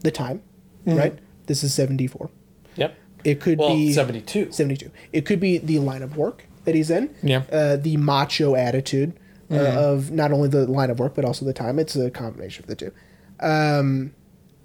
[0.00, 0.42] the time,
[0.84, 1.16] right?
[1.46, 2.28] This is 74.
[2.74, 2.96] yep.
[3.24, 4.50] It could Well, be seventy two.
[4.52, 4.90] 72.
[5.12, 7.14] It could be the line of work that he's in.
[7.22, 7.42] Yeah.
[7.50, 9.18] Uh, the macho attitude
[9.50, 11.78] uh, of not only the line of work, but also the time.
[11.78, 12.92] It's a combination of the two.
[13.40, 14.14] Um,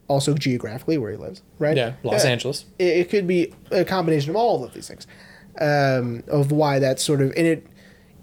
[0.07, 1.77] also, geographically, where he lives, right?
[1.77, 2.65] Yeah, Los Angeles.
[2.77, 5.07] It, it could be a combination of all of these things.
[5.60, 7.67] Um, of why that sort of, and it,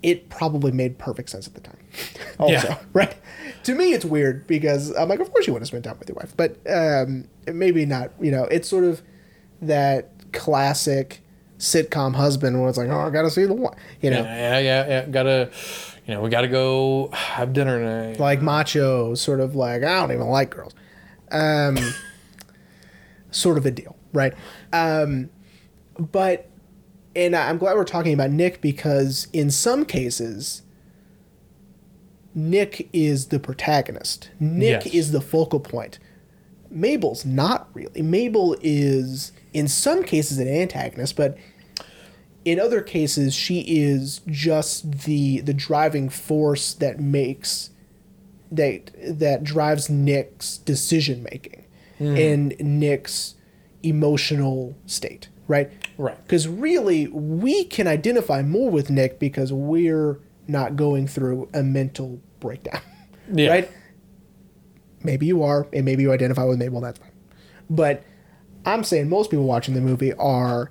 [0.02, 1.78] it probably made perfect sense at the time.
[2.38, 2.78] also, Yeah.
[2.92, 3.16] right?
[3.64, 6.08] To me, it's weird because I'm like, of course you want to spend time with
[6.08, 8.12] your wife, but um, maybe not.
[8.20, 9.02] You know, it's sort of
[9.62, 11.20] that classic
[11.58, 13.74] sitcom husband where it's like, oh, I gotta see the one.
[14.00, 15.06] You know, Yeah, yeah, yeah, yeah.
[15.06, 15.50] Gotta,
[16.09, 18.18] you know, we gotta go have dinner tonight.
[18.18, 20.75] like macho, sort of like I don't even like girls,
[21.31, 21.77] um,
[23.31, 24.33] sort of a deal, right?
[24.73, 25.29] Um,
[25.99, 26.49] but
[27.14, 30.62] and I'm glad we're talking about Nick because in some cases,
[32.35, 34.31] Nick is the protagonist.
[34.40, 34.94] Nick Yes.
[34.94, 35.99] is the focal point.
[36.71, 38.03] Mabel's not really.
[38.03, 41.37] Mabel is, in some cases, an antagonist, but
[42.44, 47.70] in other cases, she is just the the driving force that makes
[48.51, 51.64] that that drives Nick's decision making
[51.98, 52.16] hmm.
[52.16, 53.35] and Nick's
[53.83, 55.70] emotional state, right?
[55.98, 56.16] Right.
[56.22, 62.20] Because really, we can identify more with Nick because we're not going through a mental
[62.40, 62.81] breakdown,
[63.33, 63.51] Yeah.
[63.51, 63.70] right?
[65.03, 66.81] Maybe you are, and maybe you identify with Mabel.
[66.81, 67.11] That's fine.
[67.70, 68.03] But
[68.64, 70.70] I'm saying most people watching the movie are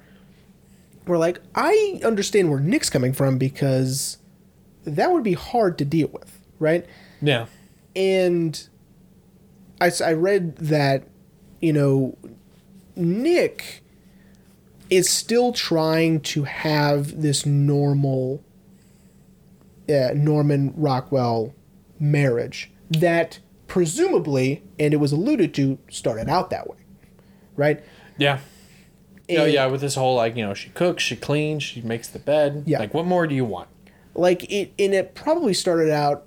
[1.07, 4.17] we're like, I understand where Nick's coming from because
[4.83, 6.85] that would be hard to deal with, right?
[7.21, 7.47] Yeah.
[7.95, 8.67] And
[9.81, 11.07] I, I read that,
[11.61, 12.17] you know,
[12.95, 13.83] Nick
[14.89, 18.43] is still trying to have this normal
[19.89, 21.53] uh, Norman Rockwell
[21.99, 26.77] marriage that presumably, and it was alluded to, started out that way,
[27.55, 27.83] right?
[28.17, 28.39] Yeah.
[29.29, 32.19] Oh yeah, with this whole like you know she cooks, she cleans, she makes the
[32.19, 32.63] bed.
[32.65, 32.79] Yeah.
[32.79, 33.69] Like what more do you want?
[34.15, 36.25] like it and it probably started out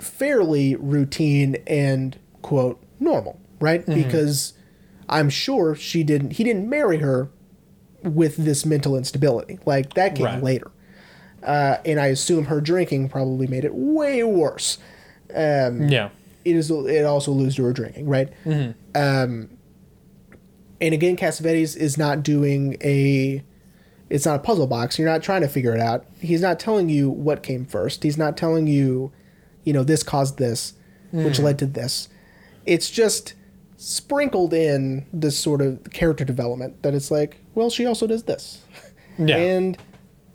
[0.00, 4.54] fairly routine and quote normal right because
[5.10, 7.28] i'm sure she didn't he didn't marry her
[8.02, 10.42] with this mental instability like that came Right.
[10.42, 10.70] later
[11.42, 14.78] uh, and i assume her drinking probably made it way worse
[15.30, 16.08] Yeah.
[16.46, 18.30] it is it also alludes to her drinking, right?
[18.94, 19.50] Um,
[20.80, 23.42] and again, Cassavetes is not doing a
[24.10, 24.98] it's not a puzzle box.
[24.98, 26.06] You're not trying to figure it out.
[26.20, 28.02] He's not telling you what came first.
[28.02, 29.12] He's not telling you,
[29.64, 30.72] you know, this caused this,
[31.10, 32.08] which led to this.
[32.64, 33.34] It's just
[33.76, 38.62] sprinkled in this sort of character development that it's like, well, she also does this.
[39.18, 39.36] Yeah.
[39.36, 39.76] And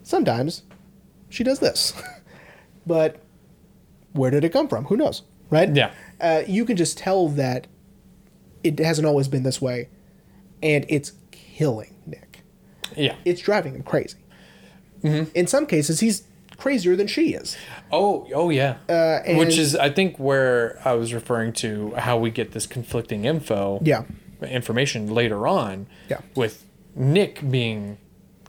[0.04, 0.64] sometimes
[1.30, 1.94] she does this.
[2.86, 3.22] but
[4.12, 4.86] where did it come from?
[4.86, 5.24] Who knows?
[5.50, 5.74] Right?
[5.76, 5.92] Yeah.
[6.22, 7.68] Uh, you can just tell that
[8.64, 9.90] it hasn't always been this way.
[10.64, 12.40] And it's killing Nick.
[12.96, 13.16] Yeah.
[13.26, 14.18] It's driving him crazy.
[15.04, 15.30] Mm-hmm.
[15.36, 16.24] In some cases, he's
[16.58, 17.58] crazier than she is.
[17.92, 18.78] Oh, oh yeah.
[18.88, 23.26] Uh, Which is, I think, where I was referring to how we get this conflicting
[23.26, 24.04] info, Yeah.
[24.42, 26.22] information later on, Yeah.
[26.36, 27.98] with Nick being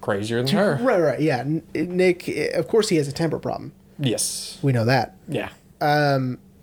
[0.01, 0.79] crazier than her.
[0.81, 1.21] Right, right.
[1.21, 1.43] Yeah.
[1.75, 3.73] Nick, of course, he has a temper problem.
[3.99, 4.59] Yes.
[4.63, 5.17] We know that.
[5.29, 5.49] Yeah.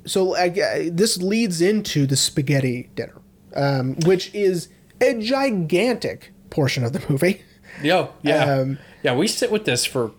[0.06, 3.20] so I, I- this leads into the spaghetti dinner,
[3.56, 4.70] um, which is
[5.02, 7.42] a gigantic portion of the movie,
[7.82, 8.14] Yo.
[8.22, 8.44] Yeah.
[8.56, 9.16] Um, yeah.
[9.16, 10.12] We sit with this for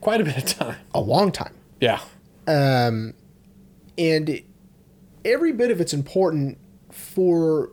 [0.00, 0.76] quite a bit of time.
[0.94, 2.00] a long time, Yeah.
[2.46, 3.14] and
[5.24, 6.58] every bit of it's important
[6.90, 7.70] for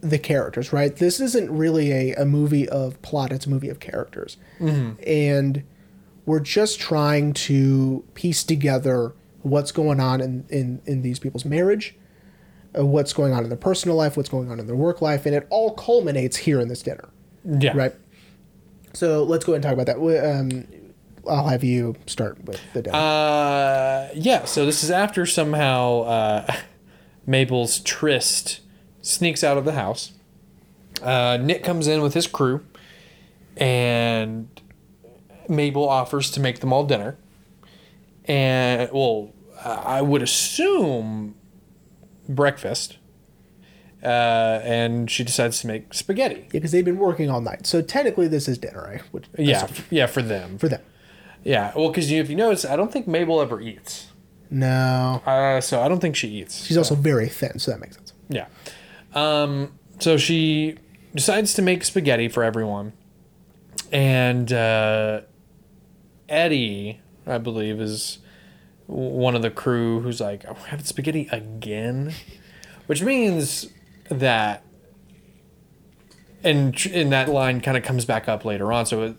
[0.00, 0.72] the characters.
[0.72, 0.94] Right?
[0.94, 5.62] This isn't really a, a movie of plot; it's a movie of characters, and
[6.24, 11.94] we're just trying to piece together what's going on in in, in these people's marriage.
[12.78, 15.26] Uh, What's going on in their personal life, what's going on in their work life,
[15.26, 17.08] and it all culminates here in this dinner.
[17.44, 17.76] Yeah.
[17.76, 17.94] Right.
[18.92, 20.40] So let's go ahead and talk about that.
[20.40, 20.66] Um,
[21.28, 22.96] I'll have you start with the dinner.
[22.96, 24.44] Uh, yeah.
[24.44, 26.54] So this is after somehow uh,
[27.26, 28.60] Mabel's tryst
[29.02, 30.12] sneaks out of the house.
[31.02, 32.64] Uh, Nick comes in with his crew,
[33.56, 34.48] and
[35.48, 37.16] Mabel offers to make them all dinner.
[38.24, 41.34] And well, I would assume
[42.28, 42.98] breakfast.
[44.02, 46.34] Uh, and she decides to make spaghetti.
[46.42, 47.66] yeah, because they've been working all night.
[47.66, 49.00] So technically, this is dinner, right?
[49.10, 50.58] Which, Yeah, f- yeah, for them.
[50.58, 50.82] For them.
[51.42, 54.08] Yeah, well, because if you notice, I don't think Mabel ever eats.
[54.50, 55.22] No.
[55.26, 56.64] Uh, so I don't think she eats.
[56.64, 58.12] She's also very thin, so that makes sense.
[58.28, 58.46] Yeah.
[59.14, 60.76] Um, so she
[61.14, 62.92] decides to make spaghetti for everyone.
[63.90, 65.22] And uh,
[66.28, 68.18] Eddie, I believe, is
[68.86, 72.12] one of the crew who's like, oh, we're having spaghetti again?
[72.86, 73.68] Which means
[74.08, 74.62] that.
[76.44, 78.86] And, and that line kind of comes back up later on.
[78.86, 79.16] So it,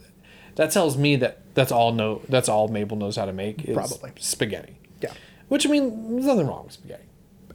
[0.56, 3.76] that tells me that that's all no that's all Mabel knows how to make is
[3.76, 4.12] Probably.
[4.20, 4.80] spaghetti.
[5.02, 5.12] Yeah.
[5.48, 7.04] Which I mean, there's nothing wrong with spaghetti.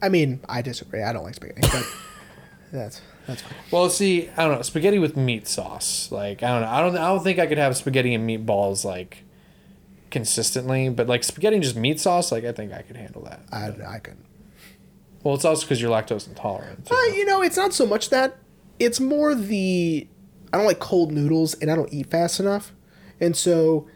[0.01, 1.01] I mean, I disagree.
[1.01, 1.85] I don't like spaghetti, but
[2.71, 3.53] that's that's fine.
[3.71, 6.11] Well, see, I don't know, spaghetti with meat sauce.
[6.11, 8.83] Like I don't know, I don't, I don't think I could have spaghetti and meatballs
[8.83, 9.23] like
[10.13, 13.41] consistently, but like spaghetti and just meat sauce, like I think I could handle that.
[13.51, 14.23] I I couldn't.
[15.23, 16.85] Well, it's also because you're lactose intolerant.
[16.85, 16.95] too.
[16.95, 18.37] Uh, you know, it's not so much that.
[18.79, 20.07] It's more the
[20.53, 22.73] I don't like cold noodles and I don't eat fast enough.
[23.19, 23.87] And so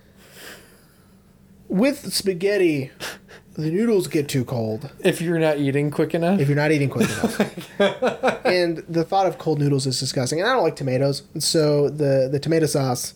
[1.68, 2.92] with spaghetti,
[3.54, 6.90] the noodles get too cold If you're not eating quick enough, if you're not eating
[6.90, 7.40] quick enough.
[8.46, 10.40] and the thought of cold noodles is disgusting.
[10.40, 11.24] And I don't like tomatoes.
[11.34, 13.14] And so the the tomato sauce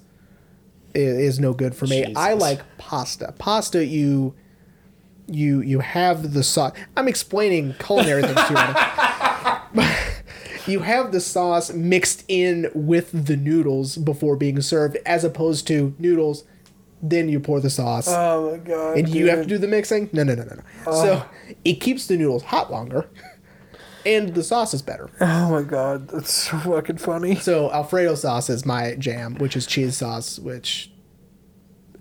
[0.93, 2.13] is, no good for me.
[2.15, 3.33] I like pasta.
[3.37, 4.33] Pasta you
[5.27, 6.73] you you have the sauce.
[6.95, 8.85] I'm explaining culinary things to
[9.75, 9.83] you.
[10.67, 15.95] you have the sauce mixed in with the noodles before being served, as opposed to
[15.97, 16.43] noodles,
[17.01, 18.97] then you pour the sauce, Oh my god.
[18.97, 20.09] and you have to do the mixing.
[20.13, 20.91] No, no, no, no, no.
[20.91, 21.29] So oh.
[21.65, 23.09] it keeps the noodles hot longer,
[24.05, 25.09] and the sauce is better.
[25.19, 27.35] Oh my god, that's so fucking funny.
[27.35, 30.91] So Alfredo sauce is my jam, which is cheese sauce, which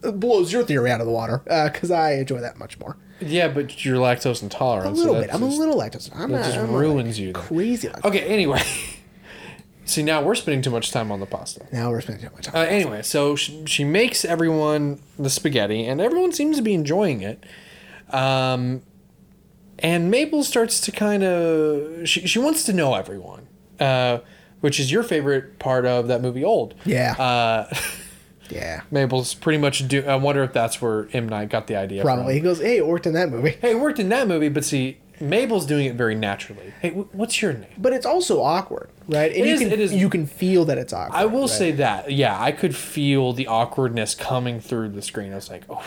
[0.02, 2.96] blows your theory out of the water because I enjoy that much more.
[3.20, 4.92] Yeah, but you're lactose intolerant.
[4.92, 5.34] A little so bit.
[5.34, 6.10] I'm a little lactose.
[6.14, 6.44] I'm not.
[6.44, 7.32] just I'm not ruins you.
[7.32, 7.88] Crazy.
[7.88, 8.04] Lactose.
[8.06, 8.22] Okay.
[8.22, 8.62] Anyway,
[9.84, 11.66] see now we're spending too much time on the pasta.
[11.72, 12.56] Now we're spending too much time.
[12.56, 17.20] Uh, anyway, so she, she makes everyone the spaghetti, and everyone seems to be enjoying
[17.20, 17.44] it.
[18.08, 18.82] Um,
[19.82, 23.46] and Mabel starts to kind of she she wants to know everyone,
[23.78, 24.18] uh,
[24.60, 26.74] which is your favorite part of that movie, Old.
[26.84, 27.12] Yeah.
[27.18, 27.74] Uh,
[28.50, 28.82] yeah.
[28.90, 30.04] Mabel's pretty much do.
[30.06, 32.02] I wonder if that's where M Night got the idea.
[32.02, 32.14] from.
[32.16, 32.34] Probably.
[32.34, 34.64] He goes, "Hey, it worked in that movie." Hey, it worked in that movie, but
[34.64, 36.72] see, Mabel's doing it very naturally.
[36.80, 37.66] Hey, wh- what's your name?
[37.78, 39.30] But it's also awkward, right?
[39.30, 41.16] And It you is- can it is- you can feel that it's awkward.
[41.16, 41.50] I will right?
[41.50, 45.32] say that, yeah, I could feel the awkwardness coming through the screen.
[45.32, 45.82] I was like, oh,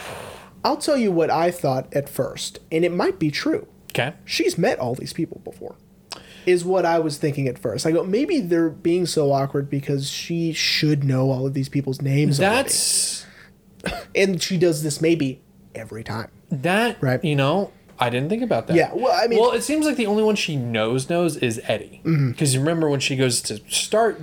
[0.63, 3.67] I'll tell you what I thought at first, and it might be true.
[3.93, 4.13] Okay.
[4.25, 5.75] She's met all these people before.
[6.45, 7.85] Is what I was thinking at first.
[7.85, 12.01] I go, maybe they're being so awkward because she should know all of these people's
[12.01, 12.37] names.
[12.37, 13.25] That's
[13.85, 14.03] already.
[14.15, 15.41] and she does this maybe
[15.73, 16.29] every time.
[16.51, 17.23] that, Right.
[17.23, 18.75] You know, I didn't think about that.
[18.75, 21.61] Yeah, well, I mean- well, it seems like the only one she knows knows is
[21.63, 22.31] Eddie, Mm-hmm.
[22.31, 24.19] because you remember when she goes to start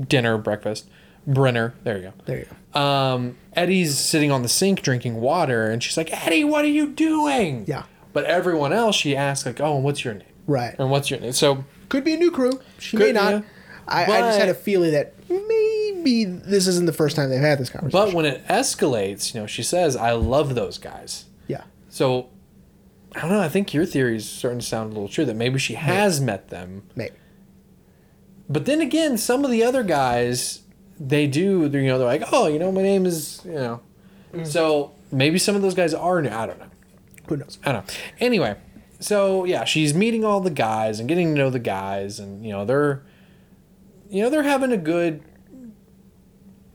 [0.00, 0.88] dinner, breakfast,
[1.26, 1.74] Brenner.
[1.84, 2.12] There you go.
[2.24, 2.56] There you go.
[2.74, 2.80] go.
[2.80, 6.88] Um, Eddie's sitting on the sink drinking water, and she's like, Eddie, what are you
[6.88, 7.64] doing?
[7.68, 7.84] Yeah.
[8.12, 10.26] But everyone else, she asks like, oh, what's your name?
[10.46, 10.74] Right.
[10.78, 11.32] And what's your name?
[11.32, 12.60] So Could be a new crew.
[12.78, 13.32] She Could may be, not.
[13.32, 13.42] yeah.
[13.88, 17.58] I, I just had a feeling that maybe this isn't the first time they've had
[17.58, 18.06] this conversation.
[18.06, 21.64] But when it escalates, you know, she says, "I love those guys." yeah.
[21.88, 22.28] So
[23.14, 23.40] I don't know.
[23.40, 26.20] I think your theory is starting to sound a little true that maybe she has
[26.20, 26.84] met them.
[26.94, 27.14] Maybe.
[28.48, 30.60] But then again, some of the other guys,
[31.00, 31.62] they do.
[31.72, 33.80] You know, they're like, "Oh, you know, my name is," you know.
[34.32, 34.46] Mm.
[34.46, 36.30] So maybe some of those guys are new.
[36.30, 36.66] I don't know.
[37.32, 37.58] Who knows?
[37.64, 37.94] I don't know.
[38.20, 38.56] Anyway,
[39.00, 42.52] so yeah, she's meeting all the guys and getting to know the guys, and you
[42.52, 43.02] know they're,
[44.10, 45.22] you know, they're having a good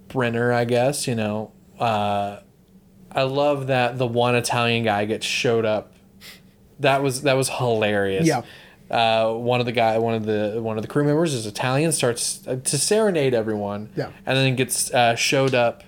[0.07, 1.07] Brenner, I guess.
[1.07, 2.39] You know, uh,
[3.11, 5.93] I love that the one Italian guy gets showed up.
[6.79, 8.25] That was that was hilarious.
[8.25, 8.41] Yeah.
[8.89, 11.91] Uh, one of the guy, one of the one of the crew members is Italian,
[11.91, 13.89] starts uh, to serenade everyone.
[13.95, 14.09] Yeah.
[14.25, 15.83] And then gets uh, showed up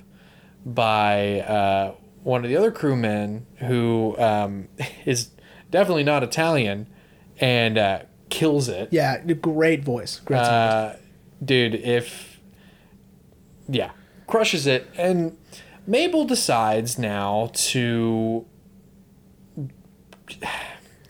[0.63, 4.67] by uh, one of the other crewmen who um,
[5.05, 5.29] is
[5.71, 6.88] definitely not Italian
[7.39, 8.89] and uh, kills it.
[8.91, 10.19] Yeah, great voice.
[10.25, 10.39] Great.
[10.39, 10.93] Uh,
[11.43, 12.39] dude, if
[13.67, 13.91] yeah,
[14.27, 15.38] crushes it, and
[15.88, 18.45] Mabel decides now to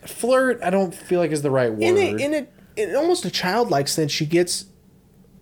[0.06, 0.60] flirt.
[0.64, 1.82] I don't feel like is the right word.
[1.82, 2.48] in a, in a
[2.82, 4.66] in almost a childlike sense, she gets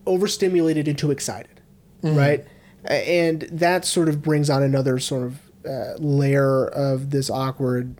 [0.05, 1.61] overstimulated and too excited,
[2.01, 2.17] Mm-hmm.
[2.17, 2.45] right?
[2.85, 7.99] And that sort of brings on another sort of uh, layer of this awkward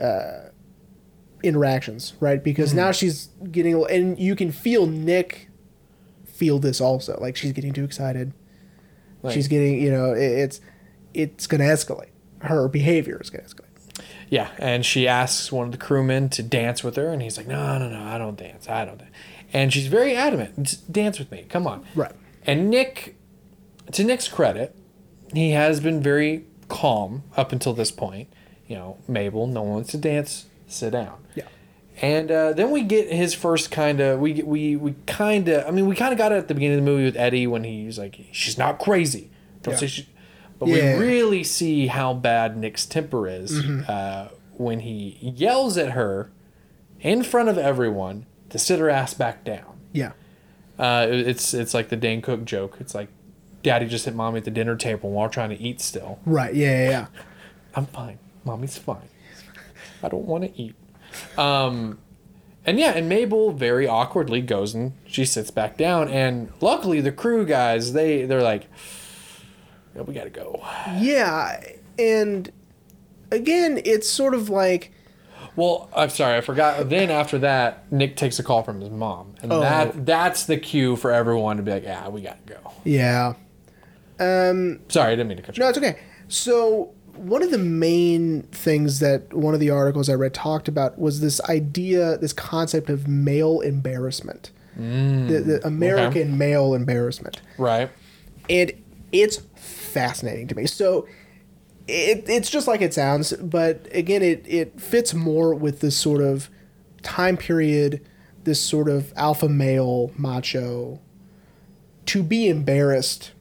[0.00, 0.48] uh,
[1.42, 2.42] interactions, right?
[2.42, 2.78] Because Mm-hmm.
[2.78, 5.48] now she's getting, a- and you can feel Nick
[6.24, 7.18] feel this also.
[7.20, 8.32] Like she's getting too excited.
[9.22, 10.60] Like- she's getting, you know, it, it's
[11.14, 12.10] it's going to escalate.
[12.40, 13.64] Her behavior is going to escalate.
[14.30, 17.48] Yeah, and she asks one of the crewmen to dance with her, and he's like,
[17.48, 18.68] "No, no, no, I don't dance.
[18.68, 19.10] I don't." Dance.
[19.52, 20.76] And she's very adamant.
[20.92, 21.46] Dance with me.
[21.48, 21.84] Come on.
[21.94, 22.12] Right.
[22.46, 23.16] And Nick,
[23.92, 24.76] to Nick's credit,
[25.32, 28.28] he has been very calm up until this point.
[28.66, 30.46] You know, Mabel, no one wants to dance.
[30.66, 31.18] Sit down.
[31.34, 31.44] Yeah.
[32.02, 35.70] And uh, then we get his first kind of we we we kind of I
[35.70, 37.64] mean we kind of got it at the beginning of the movie with Eddie when
[37.64, 39.30] he's like she's not crazy
[39.62, 39.78] don't Yeah.
[39.80, 40.08] say she
[40.58, 40.96] but Yeah.
[40.98, 43.82] we really see how bad Nick's temper is Mm-hmm.
[43.88, 46.30] uh, when he yells at her
[47.00, 49.78] in front of everyone to sit her ass back down.
[49.92, 50.12] Yeah.
[50.78, 52.76] Uh, it's it's like the Dane Cook joke.
[52.80, 53.08] It's like,
[53.68, 55.80] Daddy just hit mommy at the dinner table while trying to eat.
[55.80, 56.54] Still, Right.
[56.54, 56.82] Yeah.
[56.84, 56.90] Yeah.
[56.90, 57.06] yeah.
[57.74, 58.18] I'm fine.
[58.44, 59.08] Mommy's fine.
[60.02, 60.74] I don't want to eat.
[61.36, 61.98] Um,
[62.64, 66.08] and yeah, and Mabel very awkwardly goes and she sits back down.
[66.08, 68.68] And luckily, the crew guys they they're like,
[69.94, 70.64] yeah, we gotta go.
[70.98, 71.60] Yeah,
[71.98, 72.50] and
[73.30, 74.92] again, it's sort of like
[75.56, 76.88] Well, I'm sorry, I forgot.
[76.88, 79.60] Then after that, Nick takes a call from his mom, and Oh.
[79.60, 82.72] that that's the cue for everyone to be like, yeah, we gotta go.
[82.84, 83.34] yeah.
[84.20, 85.62] Um, Sorry, I didn't mean to cut you.
[85.62, 85.98] no, it's okay.
[86.28, 90.98] So one of the main things that one of the articles I read talked about
[90.98, 97.42] was this idea, this concept of male embarrassment, the, the American male embarrassment.
[97.58, 97.90] Right.
[98.48, 98.72] and
[99.10, 100.66] it's fascinating to me.
[100.66, 101.08] So
[101.88, 106.20] it, it's just like it sounds, but again, it, it fits more with this sort
[106.20, 106.50] of
[107.02, 108.06] time period,
[108.44, 111.00] this sort of alpha male macho
[112.06, 113.32] to be embarrassed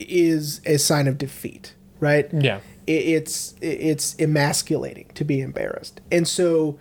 [0.00, 2.28] is a sign of defeat, right?
[2.32, 2.60] Yeah.
[2.86, 6.78] It, it's it's emasculating to be embarrassed, and so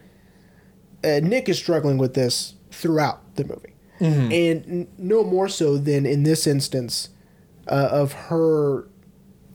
[1.03, 6.05] uh, Nick is struggling with this throughout the movie, and n- no more so than
[6.05, 7.09] in this instance
[7.67, 8.87] uh, of her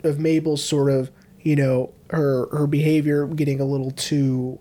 [0.05, 4.59] of Mabel's sort of you know her her behavior getting a little too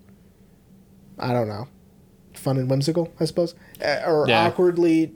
[1.19, 1.67] I don't know
[2.33, 4.45] fun and whimsical I suppose uh, or Yeah.
[4.47, 5.11] awkwardly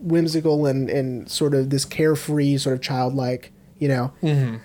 [0.00, 4.60] whimsical and and sort of this carefree sort of childlike you know and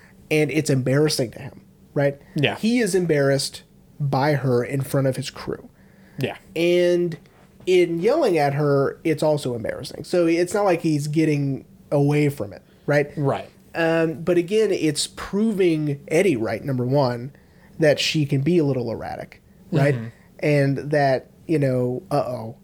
[0.52, 1.62] it's embarrassing to him
[1.94, 2.56] right Yeah.
[2.58, 3.64] he is embarrassed
[4.00, 5.70] by her in front of his crew
[6.18, 6.38] Yeah.
[6.56, 7.18] and
[7.66, 12.54] in yelling at her it's also embarrassing so it's not like he's getting away from
[12.54, 13.50] it right Right.
[13.74, 17.32] um, but again, it's proving Eddie right, number one,
[17.80, 19.96] that she can be a little erratic, right?
[20.40, 22.56] And that, you know, uh oh,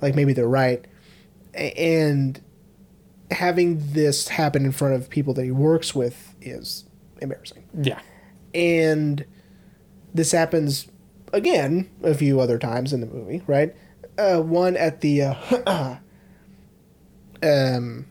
[0.00, 0.84] like maybe they're right.
[1.56, 2.40] And
[3.30, 6.84] having this happen in front of people that he works with is
[7.20, 7.64] embarrassing.
[7.80, 8.00] Yeah.
[8.54, 9.24] And
[10.12, 10.88] this happens
[11.32, 13.74] again a few other times in the movie, right?
[14.18, 15.96] Uh, one at the uh,
[17.42, 18.06] um,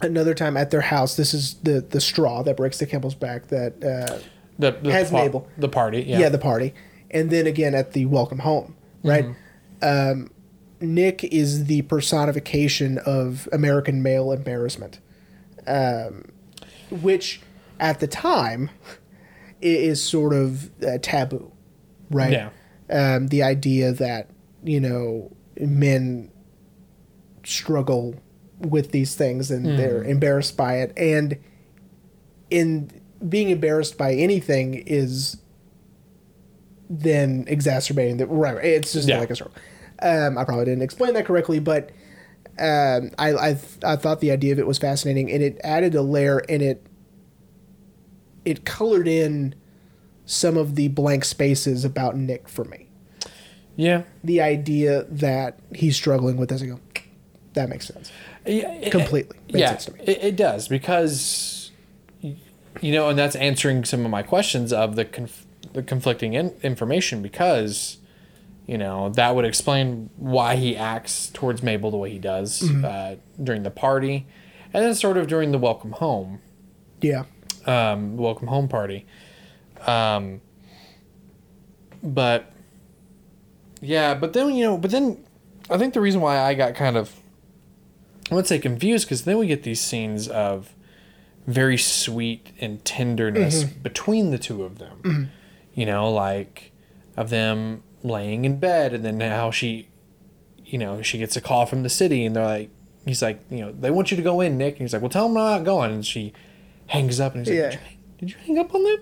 [0.00, 1.16] another time at their house.
[1.16, 3.48] This is the the straw that breaks the camel's back.
[3.48, 4.18] That uh,
[4.58, 5.48] The, the Has pa- Mabel.
[5.58, 6.02] The party.
[6.02, 6.20] yeah.
[6.20, 6.28] Yeah.
[6.28, 6.74] the party,
[7.10, 9.26] and then again at the welcome home, right?
[9.82, 10.30] Um,
[10.82, 14.98] Nick is the personification of American male embarrassment,
[15.66, 16.24] um,
[16.90, 17.40] which
[17.80, 18.70] at the time
[19.62, 21.52] is sort of uh, taboo,
[22.10, 22.32] right?
[22.32, 22.50] Yeah.
[22.90, 24.28] Um, the idea that
[24.64, 26.30] you know men
[27.44, 28.14] struggle
[28.58, 31.38] with these things and they're embarrassed by it, and
[32.50, 32.90] in
[33.28, 35.36] being embarrassed by anything is
[36.90, 38.56] then exacerbating the right.
[38.64, 39.18] It's just Yeah.
[39.18, 39.56] like a struggle.
[40.02, 41.90] Um, I probably didn't explain that correctly, but
[42.58, 43.48] um, I, I
[43.84, 46.84] I thought the idea of it was fascinating, and it added a layer, and it
[48.44, 49.54] it colored in
[50.26, 52.88] some of the blank spaces about Nick for me.
[53.76, 54.02] Yeah.
[54.22, 56.80] The idea that he's struggling with this, I go,
[57.54, 58.12] that makes sense.
[58.46, 60.00] Yeah, it- Completely makes yeah, sense to me.
[60.00, 61.70] It, it does because
[62.80, 66.54] you know, and that's answering some of my questions of the conf- the conflicting in-
[66.62, 67.98] information because
[68.72, 72.84] you know that would explain why he acts towards Mabel the way he does Mm-hmm.
[72.84, 73.14] uh,
[73.48, 74.26] during the party,
[74.72, 76.40] and then sort of during the welcome home
[77.00, 77.24] Yeah,
[77.66, 79.04] um, welcome home party.
[79.86, 80.40] Um,
[82.02, 82.50] but
[83.80, 85.22] yeah, but then you know, but then
[85.70, 87.14] I think the reason why I got kind of
[88.30, 90.72] I would say confused because then we get these scenes of
[91.46, 95.30] very sweet and tenderness between the two of them.
[95.74, 96.72] You know, like
[97.16, 99.88] of them laying in bed and then how she
[100.64, 102.70] you know, she gets a call from the city and they're like
[103.04, 104.74] he's like, you know, they want you to go in, Nick.
[104.74, 106.32] And he's like, Well tell them I'm not going and she
[106.86, 107.68] hangs up and he's Yeah.
[107.70, 108.98] like, did you, hang, did you hang up on them?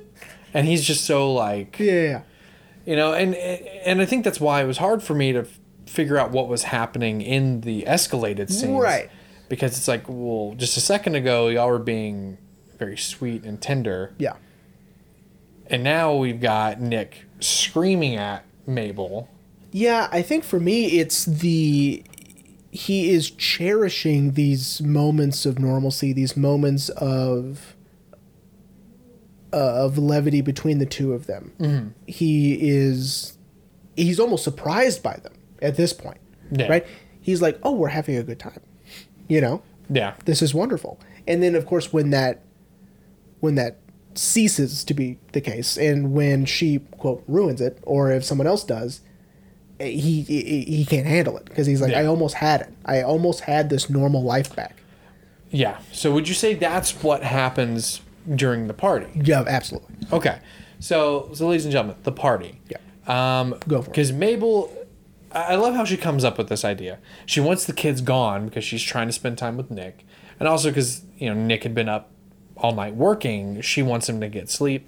[0.54, 2.22] And he's just so like yeah, yeah.
[2.84, 5.60] you know and and i think that's why it was hard for me to f-
[5.86, 9.08] figure out what was happening in the escalated scenes Right.
[9.48, 12.38] because it's like well just a second ago y'all were being
[12.78, 14.34] very sweet and tender yeah.
[15.68, 19.28] and now we've got nick screaming at mabel
[19.72, 22.02] Yeah, I think for me it's the
[22.72, 27.76] he is cherishing these moments of normalcy, these moments of
[29.52, 31.94] uh, of levity between the two of them.
[32.06, 33.36] He is
[33.96, 36.20] he's almost surprised by them at this point.
[36.52, 36.68] Yeah.
[36.68, 36.86] Right?
[37.20, 38.60] He's like, "Oh, we're having a good time."
[39.28, 39.62] You know?
[39.90, 40.98] yeah this is wonderful.
[41.26, 42.42] And then of course when that
[43.40, 43.79] when that
[44.14, 48.64] ceases to be the case and when she quote ruins it or if someone else
[48.64, 49.00] does
[49.78, 52.00] he he, he can't handle it because he's like Yeah.
[52.00, 52.68] I almost had it.
[52.84, 54.76] I almost had this normal life back.
[55.50, 58.00] yeah so would you say that's what happens
[58.34, 59.94] during the party Yeah, absolutely.
[60.12, 60.38] Okay,
[60.80, 62.60] so so ladies and gentlemen, the party.
[62.68, 62.78] Yeah.
[63.40, 63.92] Um, Go for it.
[63.92, 64.70] Because Mabel,
[65.32, 66.98] I I love how she comes up with this idea.
[67.26, 70.04] She wants the kids gone because she's trying to spend time with Nick,
[70.38, 72.10] and also because you know Nick had been up
[72.60, 73.60] all night working.
[73.60, 74.86] She wants him to get sleep,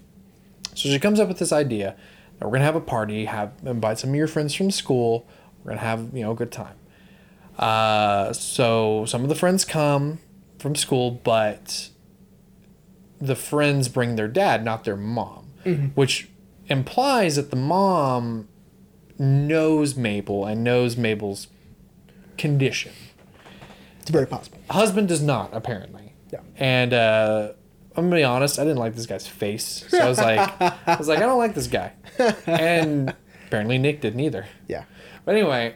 [0.74, 1.96] so she comes up with this idea
[2.38, 5.26] that we're gonna have a party, have invite some of your friends from school.
[5.64, 6.76] We're gonna have you know a good time.
[7.58, 10.20] Uh, so some of the friends come
[10.58, 11.90] from school, but
[13.20, 15.52] the friends bring their dad, not their mom,
[15.94, 16.28] which
[16.68, 18.48] implies that the mom
[19.18, 21.48] knows Mabel and knows Mabel's
[22.36, 22.92] condition.
[24.00, 24.58] It's very possible.
[24.70, 26.14] Husband does not, apparently.
[26.32, 26.40] Yeah.
[26.56, 27.52] And uh,
[27.96, 30.96] I'm gonna be honest, I didn't like this guy's face, so I was like, I
[30.96, 31.92] was like, I don't like this guy,
[32.46, 33.14] and
[33.46, 34.46] apparently Nick didn't either.
[34.68, 34.84] Yeah.
[35.24, 35.74] But anyway,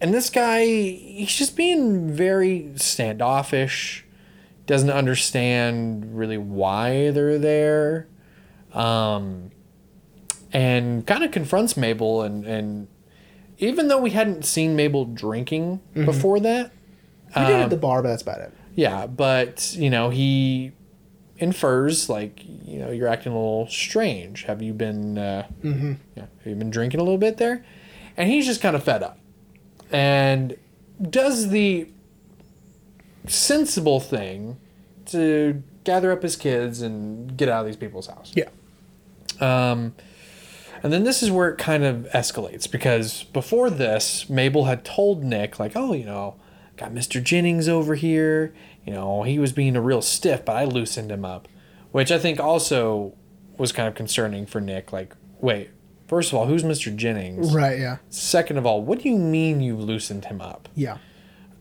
[0.00, 4.04] and this guy, he's just being very standoffish,
[4.66, 8.08] doesn't understand really why they're there,
[8.72, 9.50] um,
[10.52, 12.22] and kind of confronts Mabel.
[12.22, 12.88] And, and
[13.58, 16.72] even though we hadn't seen Mabel drinking before that,
[17.36, 18.52] We did Um, at the bar, but that's about it.
[18.74, 20.72] yeah, but you know, he
[21.38, 24.44] infers like you know you're acting a little strange.
[24.44, 25.18] Have you been?
[25.18, 25.46] Uh,
[26.16, 27.64] yeah, have you been drinking a little bit there?
[28.16, 29.18] And he's just kind of fed up,
[29.90, 30.56] and
[31.10, 31.88] does the
[33.26, 34.58] sensible thing
[35.06, 38.32] to gather up his kids and get out of these people's house.
[38.34, 38.48] Yeah.
[39.40, 39.94] Um,
[40.82, 45.24] and then this is where it kind of escalates because before this, Mabel had told
[45.24, 46.36] Nick, like, oh, you know,
[46.76, 47.22] got Mr.
[47.22, 48.54] Jennings over here.
[48.86, 51.48] You know, he was being a real stiff, but I loosened him up,
[51.92, 53.14] which I think also
[53.56, 54.92] was kind of concerning for Nick.
[54.92, 55.70] Like, wait,
[56.06, 56.94] first of all, who's Mr.
[56.94, 57.54] Jennings?
[57.54, 57.78] Right.
[57.78, 57.98] Yeah.
[58.10, 60.68] Second of all, what do you mean you loosened him up?
[60.74, 60.98] Yeah.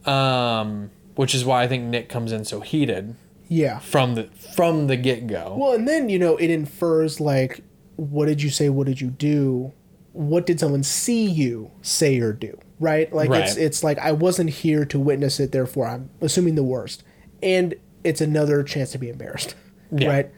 [0.05, 3.15] Um, which is why I think Nick comes in so heated
[3.47, 3.79] Yeah.
[3.79, 4.23] from the
[4.55, 5.55] from the get go.
[5.57, 7.61] Well, and then you know it infers like,
[7.95, 8.69] what did you say?
[8.69, 9.71] What did you do?
[10.11, 12.57] What did someone see you say or do?
[12.79, 13.13] Right?
[13.13, 15.51] Like it's it's like I wasn't here to witness it.
[15.51, 17.03] Therefore, I'm assuming the worst,
[17.43, 19.55] and it's another chance to be embarrassed.
[19.91, 20.07] Yeah.
[20.09, 20.31] Right?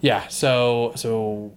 [0.00, 1.52] Yeah, so so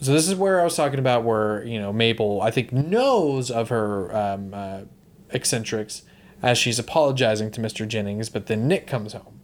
[0.00, 3.50] so this is where I was talking about where you know Mabel I think knows
[3.50, 4.80] of her um, uh,
[5.30, 6.02] eccentrics
[6.42, 7.86] as she's apologizing to Mr.
[7.86, 9.40] Jennings, but then Nick comes home,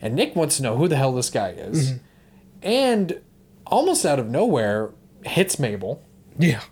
[0.00, 1.92] and Nick wants to know who the hell this guy is,
[2.62, 3.20] and
[3.66, 4.90] almost out of nowhere
[5.24, 6.02] hits Mabel,
[6.36, 6.62] Yeah.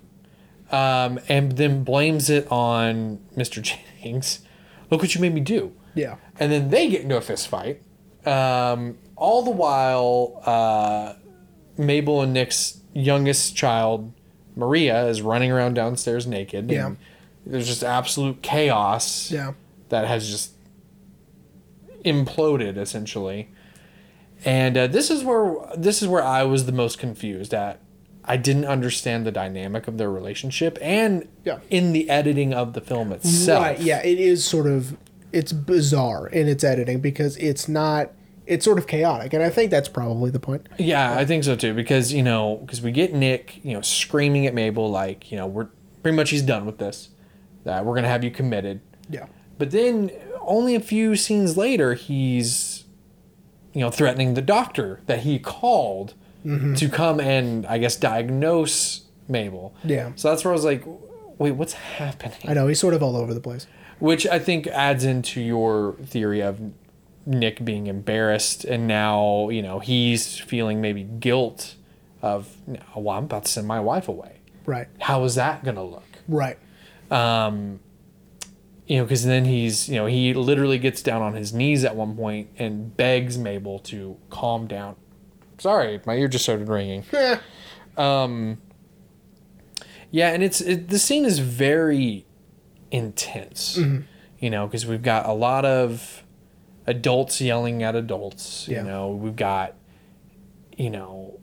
[0.72, 3.62] um, and then blames it on Mr.
[3.62, 4.40] Jennings.
[4.90, 6.16] Look what you made me do Yeah.
[6.42, 7.80] And then they get into a fist fight.
[8.26, 11.14] Um, all the while, uh,
[11.76, 14.12] Mabel and Nick's youngest child,
[14.56, 16.70] Maria, is running around downstairs naked.
[16.70, 16.86] Yeah.
[16.86, 16.96] And
[17.46, 19.52] there's just absolute chaos Yeah.
[19.88, 20.52] that has just
[22.04, 23.48] imploded essentially.
[24.44, 27.78] And uh, this is where this is where I was the most confused at.
[28.24, 31.58] I didn't understand the dynamic of their relationship, and Yeah.
[31.70, 33.62] in the editing of the film itself.
[33.64, 33.80] Right.
[33.80, 34.00] Yeah.
[34.04, 34.96] It is sort of
[35.32, 38.12] it's bizarre in its editing because it's not.
[38.44, 40.68] It's sort of chaotic, and I think that's probably the point.
[40.76, 41.74] Yeah, I think so too.
[41.74, 45.46] Because you know, because we get Nick, you know, screaming at Mabel like, you know,
[45.46, 45.68] we're
[46.02, 47.10] pretty much he's done with this.
[47.64, 48.80] That we're gonna have you committed.
[49.08, 49.26] Yeah.
[49.58, 50.10] But then
[50.40, 52.84] only a few scenes later, he's,
[53.72, 56.14] you know, threatening the doctor that he called
[56.44, 56.74] mm-hmm.
[56.74, 59.74] to come and I guess diagnose Mabel.
[59.84, 60.12] Yeah.
[60.16, 60.84] So that's where I was like,
[61.38, 62.38] wait, what's happening?
[62.48, 63.66] I know he's sort of all over the place.
[64.02, 66.60] Which I think adds into your theory of
[67.24, 71.76] Nick being embarrassed and now, you know, he's feeling maybe guilt
[72.20, 72.56] of,
[72.96, 74.40] well, I'm about to send my wife away.
[74.66, 74.88] Right.
[75.02, 76.08] How is that going to look?
[76.26, 76.58] Right.
[77.12, 77.78] Um,
[78.88, 81.94] you know, because then he's, you know, he literally gets down on his knees at
[81.94, 84.96] one point and begs Mabel to calm down.
[85.58, 87.04] Sorry, my ear just started ringing.
[87.94, 88.56] Um,
[90.10, 92.24] yeah, and it's it, the scene is very
[92.92, 93.76] intense,
[94.38, 96.22] you know, because we've got a lot of
[96.86, 98.68] adults yelling at adults.
[98.68, 98.82] Yeah.
[98.82, 99.74] You know, we've got,
[100.76, 101.40] you know,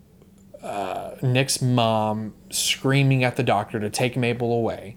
[0.61, 4.95] uh, Nick's mom screaming at the doctor to take Mabel away.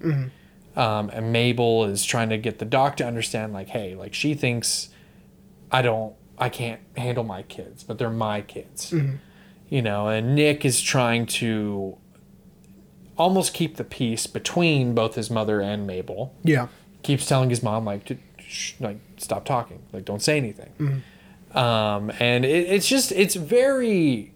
[0.77, 4.35] Um, and Mabel is trying to get the doc to understand, like, hey, like she
[4.35, 4.89] thinks
[5.71, 8.93] I don't, I can't handle my kids, but they're my kids.
[9.69, 11.97] You know, and Nick is trying to
[13.17, 16.35] almost keep the peace between both his mother and Mabel.
[16.43, 16.69] Yeah.
[17.03, 21.03] Keeps telling his mom, like, to, shh, like, stop talking, like, don't say anything.
[21.55, 24.33] Um, and it, it's just, it's very,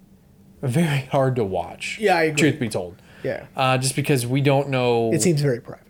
[0.62, 1.99] very hard to watch.
[2.01, 2.51] Yeah, I agree.
[2.51, 2.97] Truth be told.
[3.22, 3.47] Yeah.
[3.57, 5.12] Uh, just because we don't know.
[5.12, 5.87] It seems very private.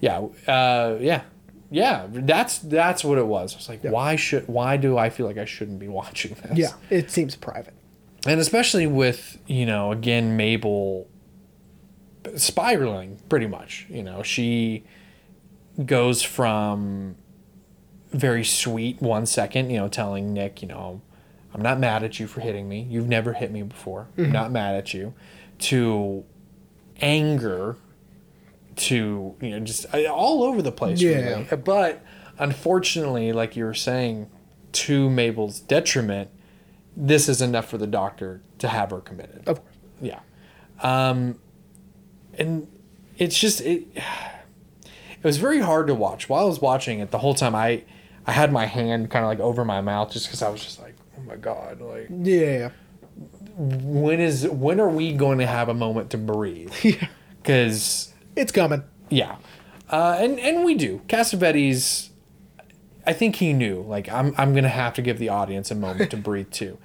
[0.00, 1.22] Yeah, uh, yeah,
[1.70, 2.06] yeah.
[2.10, 3.54] That's that's what it was.
[3.54, 3.90] I was like, Yeah.
[3.90, 6.58] why should why do I feel like I shouldn't be watching this?
[6.58, 6.72] Yeah.
[6.90, 7.72] It seems private.
[8.26, 11.06] and especially with you know again Mabel
[12.36, 13.86] spiraling pretty much.
[13.88, 14.84] You know she
[15.84, 17.16] goes from
[18.12, 21.00] very sweet one second, you know, telling Nick, you know,
[21.52, 22.86] I'm not mad at you for hitting me.
[22.88, 24.06] You've never hit me before.
[24.16, 25.14] I'm not mad at you.
[25.58, 26.24] To
[27.00, 27.76] anger
[28.76, 31.18] to you know just uh, all over the place Yeah.
[31.44, 31.56] really.
[31.56, 32.02] but
[32.38, 34.28] unfortunately like you were saying
[34.72, 36.28] to mabel's detriment
[36.96, 39.76] this is enough for the doctor to have her committed Of course.
[40.00, 40.20] yeah
[40.82, 41.38] um
[42.38, 42.66] and
[43.18, 47.18] it's just it it was very hard to watch while i was watching it the
[47.18, 47.82] whole time i
[48.26, 50.80] i had my hand kind of like over my mouth just because i was just
[50.82, 52.70] like oh my god like Yeah.
[53.56, 57.06] when is when are we going to have a moment to breathe Yeah.
[57.42, 58.82] because It's coming.
[59.10, 59.36] yeah
[59.90, 61.02] Uh, and and we do.
[61.08, 62.08] Cassavetes,
[63.06, 63.82] I think he knew.
[63.82, 66.78] Like I'm I'm gonna have to give the audience a moment to breathe too,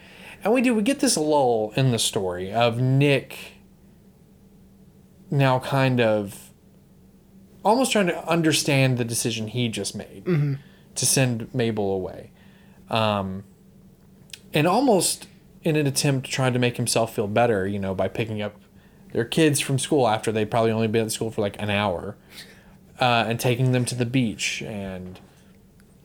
[0.44, 0.76] and we do.
[0.76, 3.54] We get this lull in the story of Nick.
[5.32, 6.50] Now, kind of,
[7.64, 10.26] almost trying to understand the decision he just made
[10.96, 12.32] to send Mabel away,
[12.90, 13.44] um,
[14.54, 15.28] and almost
[15.64, 17.68] in an attempt to try to make himself feel better.
[17.68, 18.56] You know, by picking up
[19.14, 22.16] their kids from school after they'd probably only been at school for like an hour
[23.00, 25.20] uh, and taking them to the beach and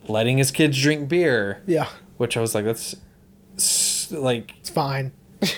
[0.09, 2.95] letting his kids drink beer, Yeah, which I was like, that's
[4.11, 5.13] like, it's fine.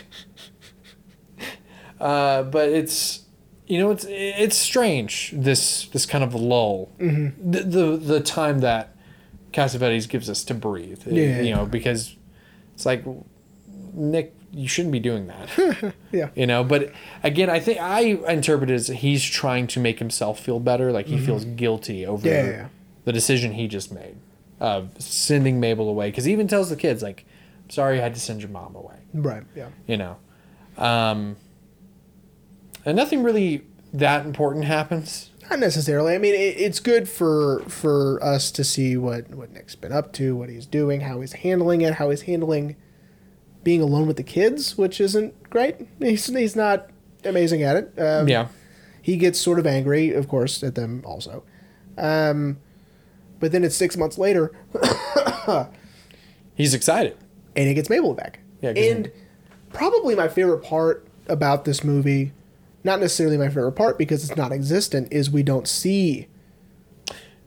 [2.00, 3.25] uh, but it's
[3.66, 7.50] you know it's it's strange this this kind of lull, mm-hmm.
[7.50, 8.94] the, the the time that
[9.52, 11.40] Cassavetes gives us to breathe, Yeah.
[11.40, 12.14] you know, because
[12.74, 13.04] it's like
[13.94, 15.94] Nick, you shouldn't be doing that.
[16.12, 16.92] Yeah, you know but
[17.22, 18.00] again i think i
[18.32, 22.26] interpret it as he's trying to make himself feel better like he feels guilty over
[22.26, 22.50] Mm-hmm.
[22.50, 22.68] Yeah.
[23.04, 24.16] the decision he just made
[24.58, 27.26] of sending mabel away because he even tells the kids like
[27.68, 29.42] sorry i had to send your mom away right.
[29.54, 30.16] Yeah, you know
[30.78, 31.36] um
[32.86, 36.12] and nothing really that important happens not necessarily.
[36.14, 40.12] I mean, it, it's good for for us to see what what Nick's been up
[40.14, 42.74] to, what he's doing, how he's handling it, how he's handling
[43.62, 45.76] being alone with the kids, which isn't great.
[46.00, 46.88] He's he's not
[47.24, 48.00] amazing at it.
[48.00, 48.48] Um, yeah
[49.06, 51.44] he gets sort of angry, of course, at them also.
[51.96, 52.58] Um,
[53.38, 54.50] but then it's six months later,
[56.56, 57.16] he's excited
[57.54, 58.40] and he gets Mabel back.
[58.60, 59.12] Yeah, and
[59.72, 62.32] probably my favorite part about this movie,
[62.86, 66.28] not necessarily my favorite part because it's not existent, is we don't see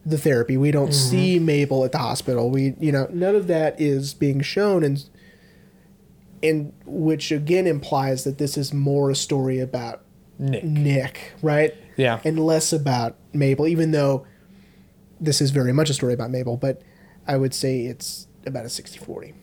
[0.05, 0.55] the therapy.
[0.57, 1.09] We don't Mm-hmm.
[1.09, 2.51] see Mabel at the hospital.
[2.51, 5.03] We, you know, none of that is being shown, and
[6.43, 10.03] and which again implies that this is more a story about
[10.37, 11.73] nick Nick, right?
[11.97, 14.25] yeah and less about Mabel, even though
[15.19, 16.81] this is very much a story about Mabel, but
[17.27, 19.33] I would say it's about a 60 40.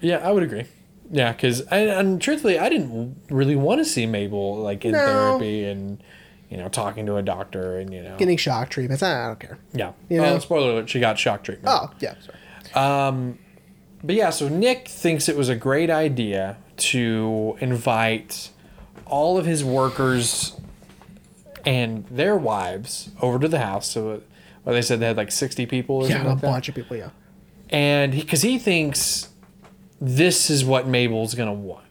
[0.00, 0.64] yeah i would agree
[1.10, 4.98] yeah because and, and truthfully i didn't really want to see mabel like in No.
[5.04, 6.02] therapy and
[6.50, 9.58] you know talking to a doctor and you know Getting shock treatments, I don't care.
[9.74, 9.92] Yeah.
[10.08, 10.38] You well, know?
[10.40, 11.68] spoiler alert, she got shock treatment.
[11.68, 12.38] Oh, yeah, sorry.
[13.08, 13.38] Um,
[14.02, 18.50] but yeah, so Nick thinks it was a great idea to invite
[19.04, 20.58] all of his workers
[21.66, 23.88] and their wives over to the house.
[23.90, 24.22] So,
[24.64, 26.46] well, they said they had like 60 people or Yeah, something a like that.
[26.46, 27.10] bunch of people, yeah.
[27.70, 29.28] And because he, thinks
[30.00, 31.84] this is what Mabel's going to want.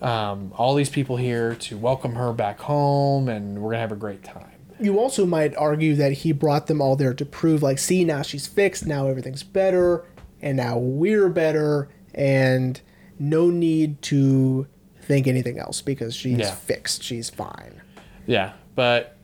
[0.00, 3.92] Um, all these people here to welcome her back home, and we're going to have
[3.92, 4.46] a great time.
[4.80, 8.22] You also might argue that he brought them all there to prove, like, see, now
[8.22, 10.06] she's fixed, now everything's better,
[10.40, 12.80] and now we're better, and
[13.18, 14.66] no need to
[15.02, 16.52] think anything else because she's Yeah.
[16.54, 17.82] fixed, she's fine.
[18.26, 19.18] Yeah, but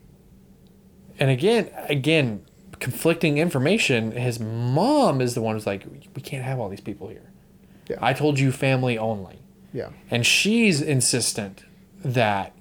[1.18, 2.42] and again, again,
[2.78, 4.12] conflicting information.
[4.12, 7.30] His mom is the one who's like, we can't have all these people here.
[7.88, 7.96] Yeah.
[8.00, 9.38] I told you family only,
[9.72, 9.90] Yeah.
[10.10, 11.64] and she's insistent
[12.04, 12.52] that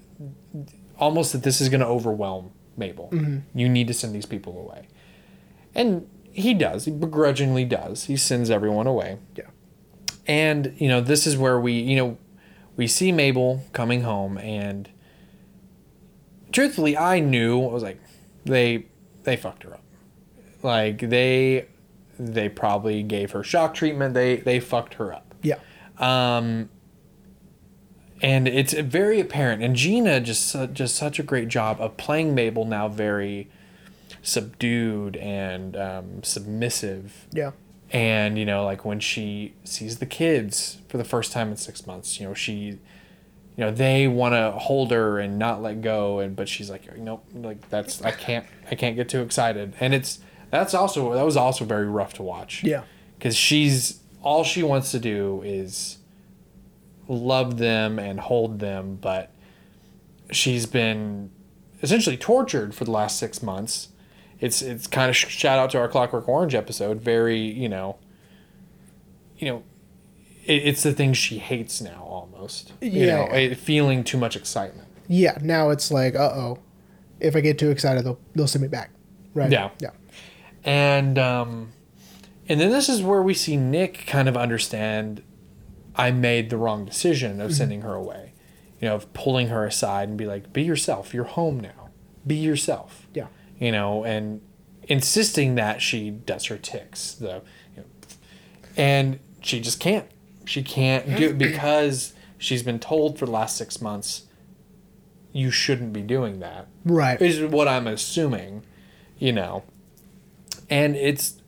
[0.98, 3.08] almost that this is going to overwhelm Mabel.
[3.12, 3.58] Mm-hmm.
[3.58, 4.88] You need to send these people away,
[5.74, 6.84] and he does.
[6.84, 8.04] He begrudgingly does.
[8.04, 9.18] He sends everyone away.
[9.36, 9.44] Yeah.
[10.26, 12.18] And you know, this is where we, you know,
[12.76, 14.88] we see Mabel coming home, and
[16.52, 18.00] truthfully, I knew I was like,
[18.44, 18.86] they
[19.24, 19.82] they fucked her up.
[20.62, 21.66] Like they
[22.18, 24.14] they probably gave her shock treatment.
[24.14, 25.34] They they fucked her up.
[25.42, 25.58] Yeah.
[25.98, 26.68] Um,
[28.22, 29.62] and it's very apparent.
[29.62, 33.50] And Gena just su- just such a great job of playing Mabel now very
[34.22, 37.52] subdued and um, submissive Yeah.
[37.92, 41.86] and you know like when she sees the kids for the first time in six
[41.86, 42.78] months you know she you
[43.56, 47.20] know they want to hold her and not let go and but she's like know
[47.34, 50.18] like that's i can't i can't get too excited and it's
[50.50, 52.82] that's also that was also very rough to watch Yeah.
[53.18, 55.98] because she's all she wants to do is
[57.08, 59.30] love them and hold them but
[60.30, 61.30] she's been
[61.82, 63.88] essentially tortured for the last six months
[64.40, 67.96] it's it's kind of shout out to our clockwork orange episode very you know
[69.38, 69.62] you know
[70.44, 73.16] it, it's the thing she hates now almost you Yeah.
[73.26, 75.38] know it, feeling too much excitement Yeah.
[75.40, 76.58] Now it's like, uh oh,
[77.20, 78.90] if I get too excited, they'll they'll send me back.
[79.34, 79.52] Right.
[79.52, 79.70] Yeah.
[79.80, 79.90] Yeah.
[80.66, 81.72] And um
[82.48, 85.22] and then this is where we see nick kind of understand
[85.94, 88.32] i made the wrong decision of sending her away.
[88.80, 91.14] You know of pulling her aside and be like be yourself.
[91.14, 91.88] You're home now.
[92.26, 93.06] Be yourself.
[93.14, 93.28] Yeah.
[93.58, 94.42] you know and
[94.82, 97.42] insisting that she does her ticks the
[97.74, 97.84] you know,
[98.76, 100.06] and she just can't.
[100.44, 104.24] She can't do it because she's been told for the last six months
[105.32, 106.68] you shouldn't be doing that.
[106.84, 107.20] Right.
[107.20, 108.64] is what i'm assuming
[109.18, 109.62] you know.
[110.70, 111.40] And it's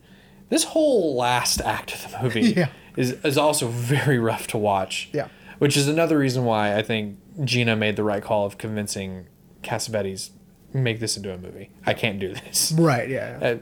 [0.49, 2.69] this whole last act of the movie Yeah.
[2.95, 5.09] is is also very rough to watch.
[5.13, 5.27] Yeah.
[5.59, 9.27] Which is another reason why I think Gena made the right call of convincing
[9.63, 10.29] Cassavetes
[10.73, 11.69] make this into a movie.
[11.85, 13.09] I can't do this Right.
[13.09, 13.39] Yeah.
[13.41, 13.55] yeah.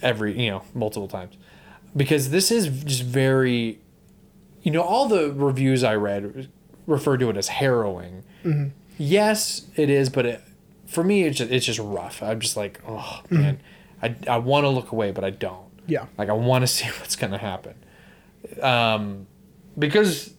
[0.00, 1.34] every you know multiple times
[1.96, 3.78] because this is just very
[4.62, 6.48] you know all the reviews i read
[6.86, 8.68] refer to it as harrowing mm-hmm.
[8.98, 10.42] yes it is but it,
[10.86, 13.66] for me it's just, it's just rough i'm just like oh man mm-hmm.
[14.02, 15.66] I, I want to look away but i don't.
[15.86, 16.06] Yeah.
[16.18, 17.74] like i want to see what's going to happen.
[18.60, 19.26] Um,
[19.78, 20.34] because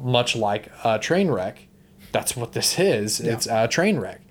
[0.00, 1.68] much like a train wreck
[2.12, 3.20] that's what this is.
[3.20, 3.32] Yeah.
[3.32, 4.22] it's a train wreck.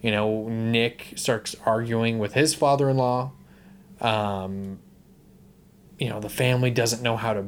[0.00, 3.32] You know nick starts arguing with his father-in-law.
[4.00, 4.78] Um,
[5.98, 7.46] you know the family doesn't know how to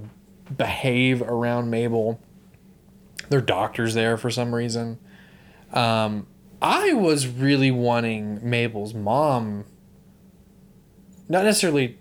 [0.57, 2.21] behave around mabel.
[3.29, 4.99] Their doctor's there for some reason.
[5.73, 6.27] Um,
[6.61, 9.65] i was really wanting mabel's mom
[11.29, 11.99] not necessarily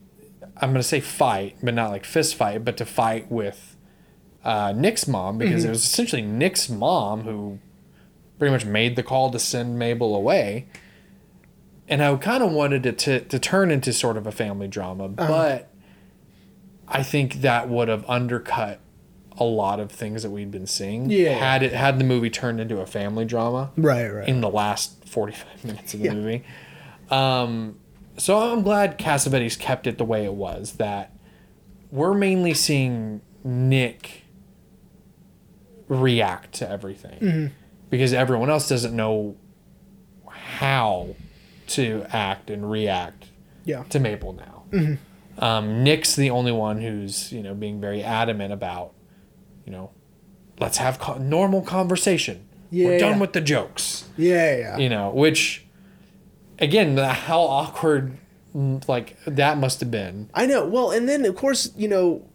[0.62, 3.76] i'm going to say fight but not like fist fight but to fight with
[4.44, 7.60] uh, nick's mom because it was essentially nick's mom who
[8.40, 10.68] pretty much made the call to send mabel away
[11.90, 15.08] and I kind of wanted it to, to turn into sort of a family drama,
[15.08, 15.70] but
[16.86, 18.82] I think that would have undercut
[19.38, 21.10] a lot of things that we'd been seeing.
[21.10, 21.30] Yeah.
[21.36, 24.06] Had it had the movie turned into a family drama Right.
[24.10, 24.28] Right.
[24.28, 26.14] in the last forty five minutes of the Yeah.
[26.14, 26.44] movie.
[27.10, 27.80] Um,
[28.18, 30.74] so I'm glad Cassavetes kept it the way it was.
[30.74, 31.16] That
[31.92, 34.24] we're mainly seeing Nick
[35.88, 37.54] react to everything Mm-hmm.
[37.90, 39.38] because everyone else doesn't know
[40.28, 41.16] how
[41.68, 43.28] to act and react
[43.66, 43.84] yeah.
[43.84, 44.64] to Mabel now.
[44.72, 45.44] Mm-hmm.
[45.44, 48.94] Um, Nick's the only one who's you know being very adamant about
[49.66, 49.92] you know
[50.60, 52.48] let's have co- normal conversation.
[52.72, 53.00] We're Yeah.
[53.00, 54.10] done with the jokes.
[54.18, 54.58] Yeah.
[54.58, 54.78] Yeah.
[54.78, 55.66] You know, which
[56.60, 58.18] again, how awkward
[58.56, 60.30] mm, like that must have been.
[60.34, 60.66] I know.
[60.66, 62.28] Well, and then of course, you know,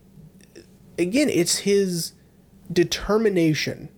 [0.98, 2.12] again, it's his
[2.72, 3.88] determination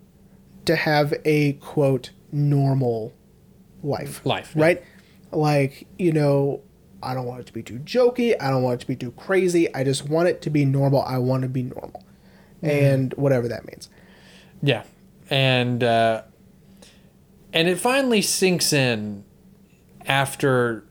[0.65, 3.13] to have a quote normal
[3.83, 4.25] life.
[4.25, 4.63] Life, yeah.
[4.63, 4.83] Right?
[5.31, 6.63] Like, you know,
[7.03, 8.35] I don't want it to be too jokey.
[8.41, 9.73] I don't want it to be too crazy.
[9.75, 11.03] I just want it to be normal.
[11.03, 12.03] I want to be normal.
[12.63, 12.67] Mm-hmm.
[12.67, 13.91] And whatever that means.
[14.63, 14.85] Yeah,
[15.29, 16.23] and uh,
[17.53, 19.25] and it finally sinks in
[20.07, 20.85] after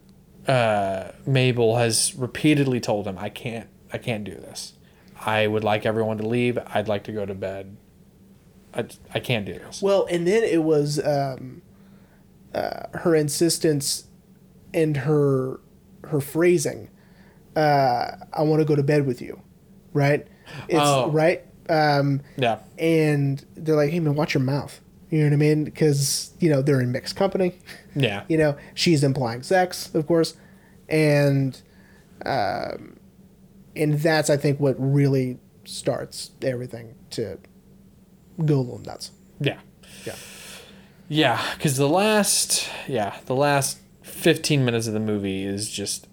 [0.48, 4.74] uh, Mabel has repeatedly told him, "I can't, I can't do this.
[5.26, 6.58] I would like everyone to leave.
[6.68, 7.78] I'd like to go to bed.
[8.74, 11.62] I, I can't do this." Well, and then it was um,
[12.54, 14.08] uh, her insistence
[14.74, 15.60] and her
[16.06, 16.90] her phrasing.
[17.56, 19.40] Uh, I want to go to bed with you,
[19.94, 20.28] right?
[20.68, 21.10] It's Oh.
[21.12, 21.44] right.
[21.70, 24.82] Um, Yeah, and they're like, "Hey man, watch your mouth."
[25.14, 25.64] You know what I mean?
[25.66, 27.54] Because you know they're in mixed company.
[27.96, 30.36] yeah, You know she's implying sex, of course,
[30.90, 31.62] and
[32.26, 32.98] um,
[33.76, 37.38] and that's I think what really starts everything to
[38.44, 39.12] go a little nuts.
[39.40, 39.60] yeah,
[40.06, 40.16] Yeah.
[41.08, 41.42] yeah.
[41.54, 46.08] Because the last, yeah, the last fifteen minutes of the movie is just,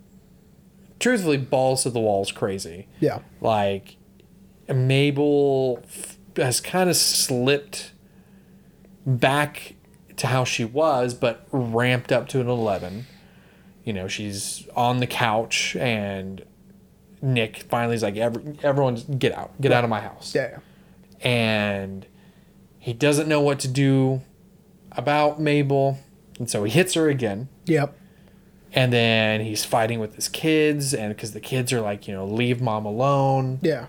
[0.99, 2.87] truthfully, balls to the walls crazy.
[3.01, 3.21] Yeah.
[3.41, 3.97] like
[4.69, 7.93] Mabel f- has kind of slipped
[9.07, 9.75] back
[10.17, 13.07] to how she was, but ramped up to an 11.
[13.85, 16.45] You know, she's on the couch, and
[17.23, 20.35] Nick finally is like, Every, everyone, just get out, get out of my house.
[20.35, 20.59] Yeah.
[21.23, 21.29] yeah.
[21.29, 22.07] And
[22.79, 24.23] he doesn't know what to do
[24.93, 25.99] about Mabel,
[26.39, 27.97] and so he hits her again Yep.
[28.73, 32.25] and then he's fighting with his kids and because the kids are like you know
[32.27, 33.87] leave mom alone Yeah.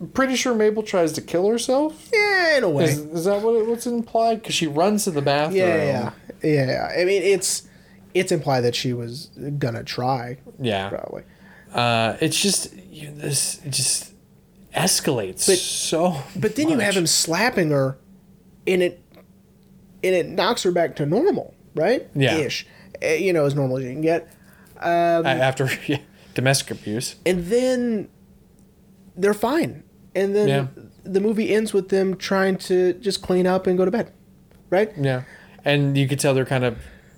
[0.00, 2.84] I'm pretty sure mabel tries to kill herself Yeah, in a way.
[2.84, 6.66] is, is that what it, what's implied because she runs to the bathroom yeah, yeah,
[6.66, 6.92] yeah.
[6.96, 7.66] I mean, it's
[8.14, 9.26] it's implied that she was
[9.58, 11.24] gonna try, yeah probably.
[11.74, 14.12] uh, it's just you this just
[14.74, 17.98] escalates But- so But then you have him slapping her,
[18.66, 19.02] and it
[20.04, 22.08] and it knocks her back to normal, right?
[22.14, 22.36] Yeah.
[22.36, 22.66] Ish,
[23.02, 24.32] Eh, you know, as normal as you can get.
[24.76, 24.84] A-
[25.26, 25.98] after yeah,
[26.34, 28.08] domestic abuse And then
[29.16, 29.82] they're fine,
[30.20, 30.66] and then Yeah.
[31.04, 34.12] the movie ends with them trying to just clean up and go to bed,
[34.70, 34.90] right?
[35.00, 35.22] yeah
[35.64, 36.74] and you could tell they're kind of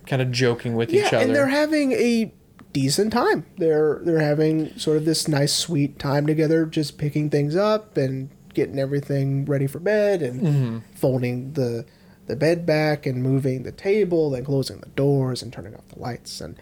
[0.06, 2.32] kind of joking with Yeah, each other and they're having a
[2.72, 3.44] decent time.
[3.58, 8.30] They're they're having sort of this nice, sweet time together, just picking things up and
[8.54, 10.78] getting everything ready for bed and Mm-hmm.
[10.94, 11.84] folding the
[12.28, 15.98] the bed back and moving the table and closing the doors and turning off the
[16.00, 16.56] lights and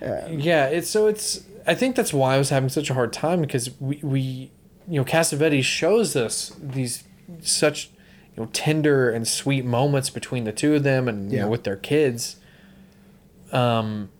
[0.00, 1.44] Yeah, it's so it's.
[1.66, 4.50] I think that's why I was having such a hard time because we we
[4.88, 7.04] you know Cassavetes shows us these
[7.40, 7.90] such
[8.36, 11.64] you know tender and sweet moments between the two of them and you know with
[11.64, 12.36] their kids.
[13.52, 14.10] Um,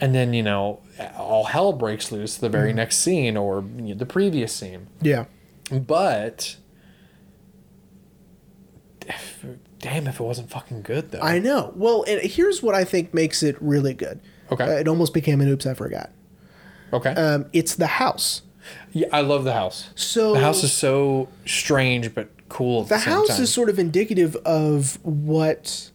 [0.00, 0.80] and then you know
[1.16, 4.88] all hell breaks loose the very next scene or you know, the previous scene.
[5.00, 5.26] Yeah.
[5.70, 6.56] But
[9.06, 9.44] if,
[9.78, 11.20] damn, if it wasn't fucking good though.
[11.20, 11.72] I know.
[11.76, 14.20] Well, and here's what I think makes it really good.
[14.50, 14.64] Okay.
[14.64, 16.10] Uh, it almost became an oops, I forgot.
[16.92, 17.10] okay.
[17.10, 18.42] Um, it's the house.
[18.92, 19.90] Yeah, I love the house.
[19.94, 22.82] So The house is so strange but cool.
[22.82, 23.42] At the, the house time.
[23.42, 25.90] is sort of indicative of what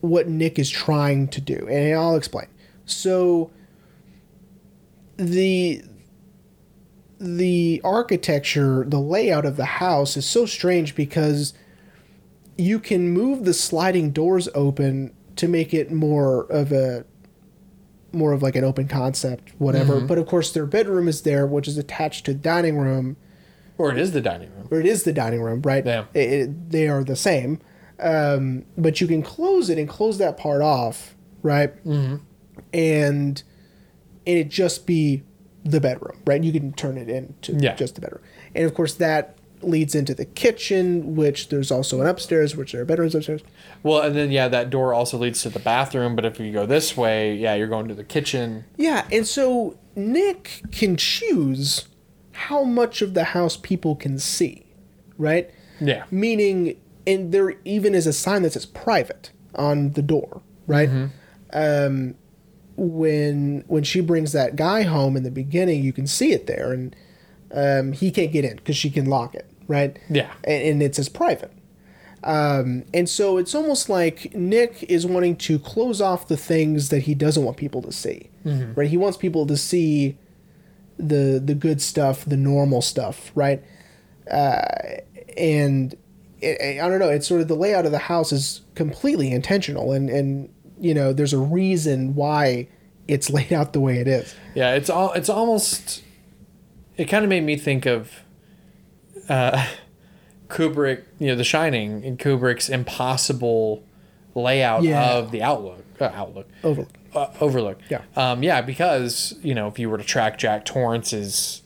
[0.00, 2.48] what Nick is trying to do, and I'll explain.
[2.86, 3.50] So
[5.16, 5.82] the
[7.20, 11.54] the architecture, the layout of the house is so strange because
[12.58, 17.04] you can move the sliding doors open to make it more of a
[18.12, 19.94] more of like an open concept, whatever.
[19.96, 20.06] Mm-hmm.
[20.06, 23.16] But of course, their bedroom is there, which is attached to the dining room
[23.78, 24.68] or it is the dining room.
[24.70, 25.84] or it is the dining room, right?
[25.84, 26.04] Yeah.
[26.14, 27.58] It, it- they are the same,
[28.00, 31.74] um, but you can close it and close that part off, right?
[31.84, 32.16] Mm-hmm.
[32.72, 33.42] And
[34.26, 35.22] and it just be
[35.64, 36.42] the bedroom, right?
[36.42, 37.74] You can turn it into Yeah.
[37.74, 38.22] just the bedroom,
[38.54, 42.82] and of course that leads into the kitchen, which there's also an upstairs, which there
[42.82, 43.42] are bedrooms upstairs.
[43.82, 46.16] Well, and then yeah, that door also leads to the bathroom.
[46.16, 48.64] But if you go this way, yeah, you're going to the kitchen.
[48.76, 51.88] Yeah, and so Nick can choose
[52.32, 54.66] how much of the house people can see,
[55.18, 55.50] right?
[55.80, 56.04] Yeah.
[56.10, 60.88] Meaning, and there even is a sign that says private on the door, right?
[61.52, 62.14] Um,
[62.76, 66.72] when when she brings that guy home in the beginning, you can see it there,
[66.72, 66.96] and
[67.52, 69.98] um, he can't get in because she can lock it, right?
[70.08, 70.30] Yeah.
[70.44, 71.52] and, and it says private.
[72.24, 77.00] Um, and so it's almost like Nick is wanting to close off the things that
[77.00, 78.30] he doesn't want people to see,
[78.76, 78.88] right?
[78.88, 80.16] He wants people to see
[80.98, 83.60] the the good stuff, the normal stuff, right?
[84.30, 84.62] Uh,
[85.36, 85.96] and
[86.40, 87.08] it, I don't know.
[87.08, 90.48] It's sort of the layout of the house is completely intentional, and and
[90.78, 92.68] you know there's a reason why
[93.08, 94.32] it's laid out the way it is.
[94.54, 95.12] Yeah, it's all.
[95.14, 96.04] It's almost.
[96.96, 98.22] It kind of made me think of.
[99.32, 99.66] Uh,
[100.48, 103.82] Kubrick, you know, The Shining, and Kubrick's impossible
[104.34, 105.12] layout Yeah.
[105.14, 105.84] of the Outlook.
[106.00, 106.48] Uh, outlook.
[106.64, 106.88] Overlook.
[107.14, 107.78] uh, overlook.
[107.88, 108.02] Yeah.
[108.16, 111.62] Um, yeah, because you know if you were to track Jack Torrance's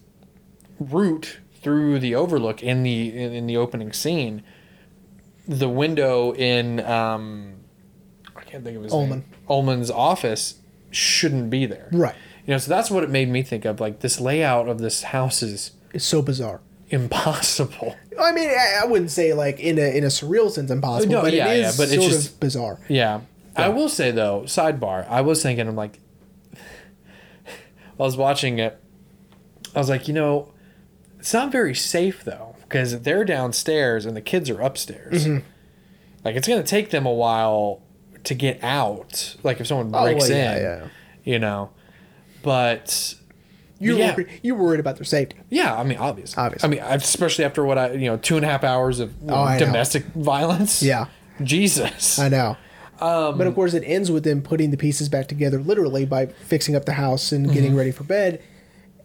[0.78, 4.42] route through the overlook in the in, in the opening scene,
[5.48, 7.54] the window in um,
[8.36, 9.20] I can't think of his Ullman.
[9.20, 9.24] name.
[9.48, 10.56] Ullman's office
[10.90, 11.88] shouldn't be there.
[11.92, 12.14] Right.
[12.46, 13.80] You know, so that's what it made me think of.
[13.80, 16.60] Like this layout of this house is It's so bizarre.
[16.89, 17.97] Impossible.
[18.20, 21.22] I mean, I, I wouldn't say like in a in a surreal sense impossible, No,
[21.22, 22.78] but yeah, it yeah, is but it's just- of bizarre.
[22.89, 23.20] Yeah.
[23.59, 25.99] I will say though, sidebar, I was thinking, I'm like,
[26.53, 26.61] while
[28.01, 28.78] I was watching it,
[29.74, 30.53] I was like, you know,
[31.18, 35.26] it's not very safe though, because they're downstairs and the kids are upstairs.
[35.26, 35.47] Mm-hmm.
[36.22, 37.80] Like, it's going to take them a while
[38.24, 39.37] to get out.
[39.43, 40.89] Like, if someone Oh, breaks well, yeah, in, yeah.
[41.24, 41.70] you know.
[42.43, 43.14] But
[43.79, 44.14] You're Yeah.
[44.14, 45.37] worried, you're worried about their safety.
[45.51, 46.43] yeah, I mean, obviously.
[46.43, 46.66] Obviously.
[46.66, 49.27] I mean, especially after what I, you know, two and a half hours of you
[49.29, 49.66] know, Oh, I know.
[49.66, 50.83] domestic violence.
[50.83, 51.07] Yeah.
[51.43, 52.18] Jesus.
[52.18, 52.57] I know.
[52.99, 56.27] Um, but of course, it ends with them putting the pieces back together, literally by
[56.47, 57.79] fixing up the house and getting Mm-hmm.
[57.79, 58.41] ready for bed,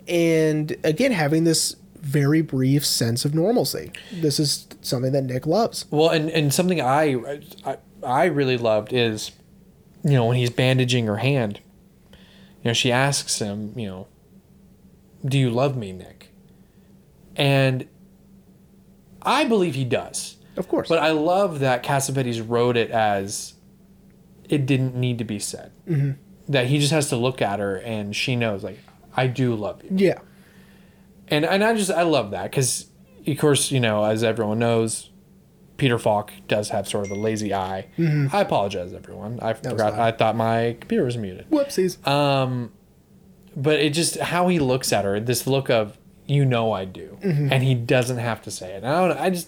[0.08, 3.92] and again having this very brief sense of normalcy.
[4.12, 5.86] This is something that Nick loves.
[5.92, 7.18] Well, and, and something I,
[7.66, 9.32] I I really loved is,
[10.04, 11.60] you know, when he's bandaging her hand,
[12.12, 14.08] you know, she asks him, you know,
[15.26, 16.32] do you love me, Nick?
[17.36, 17.88] And
[19.22, 20.38] I believe he does.
[20.58, 20.90] Of course.
[20.90, 23.54] But I love that Cassavetes wrote it as
[24.50, 25.72] it didn't need to be said.
[25.88, 26.12] Mm-hmm.
[26.52, 28.80] That he just has to look at her and she knows, like,
[29.16, 30.20] I do love you yeah.
[31.28, 32.88] and and I just I love that because
[33.28, 35.10] of course you know as everyone knows,
[35.78, 37.88] Peter Falk does have sort of a lazy eye.
[38.00, 39.40] I apologize, everyone.
[39.42, 39.94] I forgot.
[39.94, 41.50] I thought my computer was muted.
[41.50, 42.06] Whoopsies.
[42.08, 42.72] Um,
[43.56, 47.18] but it just how he looks at her, this look of you know I do,
[47.22, 48.84] and he doesn't have to say it.
[48.84, 49.18] I don't.
[49.18, 49.48] I just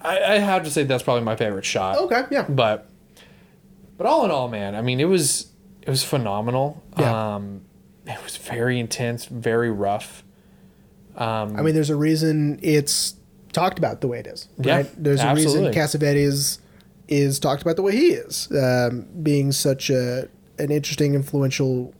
[0.00, 1.98] I, I have to say that's probably my favorite shot.
[1.98, 2.22] okay.
[2.30, 2.46] Yeah.
[2.48, 2.88] But
[3.96, 5.48] but all in all, man, I mean it was
[5.82, 6.82] it was phenomenal.
[6.98, 7.34] Yeah.
[7.36, 7.62] Um,
[8.06, 10.24] it was very intense, very rough.
[11.16, 13.14] Um, I mean, there's a reason it's
[13.52, 14.48] talked about the way it is.
[14.58, 14.90] Yeah, Right?
[14.96, 16.60] There's a reason Cassavetes
[17.08, 20.28] is talked about the way he is, um, being such a
[20.58, 21.92] an interesting, influential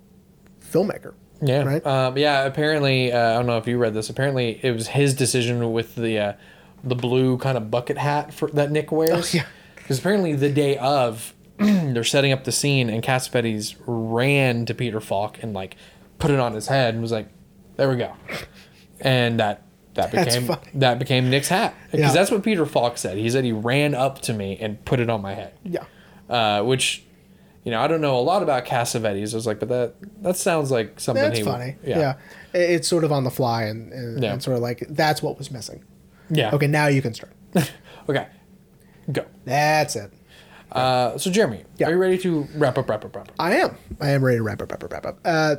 [0.71, 1.15] filmmaker.
[1.41, 1.63] Yeah.
[1.65, 1.87] Right?
[1.87, 2.45] Um, yeah.
[2.45, 4.11] Apparently, uh, I don't know if you read this.
[4.11, 6.33] Apparently, it was his decision with the uh,
[6.85, 9.35] the blue kind of bucket hat for that Nick wears.
[9.35, 9.45] Oh, yeah.
[9.77, 15.01] Because apparently, the day of, they're setting up the scene, and Cassavetes ran to Peter
[15.01, 15.77] Falk and like
[16.19, 17.29] put it on his head and was like,
[17.77, 18.13] "There we go,"
[19.01, 19.63] and that.
[19.95, 22.13] That became that became Nick's hat because Yeah.
[22.13, 23.19] that's what Peter Falk said.
[23.19, 25.55] He said he ran up to me and put it on my head.
[25.65, 25.83] Yeah.
[26.31, 27.03] uh, which
[27.69, 29.35] you know, I don't know a lot about Cassavetes.
[29.35, 29.93] I was like, but that
[30.23, 31.77] that sounds like something That's he would- funny.
[31.85, 32.15] Yeah.
[32.55, 34.33] It- It's sort of on the fly and, and, Yeah.
[34.33, 35.85] and sort of like that's what was missing.
[36.31, 36.51] yeah.
[36.55, 37.33] Okay, now you can start.
[38.09, 38.27] Okay.
[39.13, 39.27] Go.
[39.45, 40.11] That's it.
[40.73, 41.89] Uh, so Jeremy, Yeah.
[41.89, 42.89] are you ready to wrap up?
[42.89, 43.15] Wrap up.
[43.15, 43.35] Wrap up.
[43.39, 43.77] I am.
[44.01, 45.19] I am ready to wrap up, wrap up, wrap up.
[45.27, 45.57] Uh,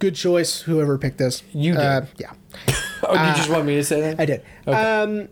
[0.00, 1.44] good choice, whoever picked this.
[1.52, 2.08] You Uh, did.
[2.18, 2.32] yeah,
[3.04, 4.18] Oh, you just want me to say that?
[4.20, 4.42] I did.
[4.66, 4.76] Okay.
[4.76, 5.28] Um,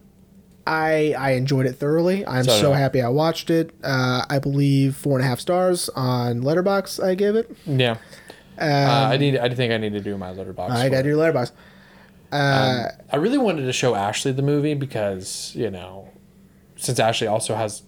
[0.66, 2.26] I I enjoyed it thoroughly.
[2.26, 3.72] I'm So so happy I watched it.
[3.82, 7.02] Uh, I believe four and a half stars on Letterboxd.
[7.02, 7.54] I gave it.
[7.66, 7.96] yeah.
[8.60, 9.36] uh, I need.
[9.38, 10.70] I think I need to do my Letterboxd.
[10.70, 11.52] Um, I got to do Letterboxd.
[12.30, 16.08] Uh, I really wanted to show Ashley the movie because you know,
[16.76, 17.82] since Ashley also has,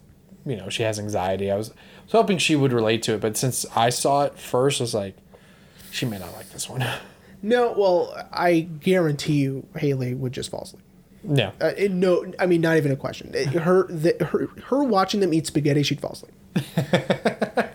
[0.44, 1.50] you know, she has anxiety.
[1.50, 4.80] I was, was hoping she would relate to it, but since I saw it first,
[4.80, 5.16] I was like,
[5.90, 6.84] she may not like this one.
[7.42, 10.82] no, well, I guarantee you, Haley would just fall asleep.
[11.28, 11.52] Yeah.
[11.60, 13.30] Uh, no, I mean not even a question.
[13.34, 16.34] It- her, the, her, her watching them eat spaghetti, she'd fall asleep.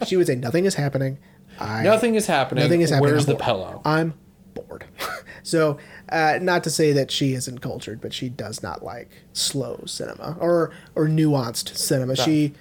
[0.08, 1.18] she would say, "Nothing is happening."
[1.60, 2.64] I, Nothing is happening.
[2.64, 3.12] Nothing is happening.
[3.12, 3.44] Where's I'm the bored.
[3.44, 3.82] pillow?
[3.84, 4.14] I'm
[4.54, 4.86] bored.
[5.44, 5.78] so,
[6.10, 10.38] uh, not to say that she isn't cultured, but she does not like slow cinema
[10.40, 12.16] or or nuanced cinema.
[12.16, 12.54] She,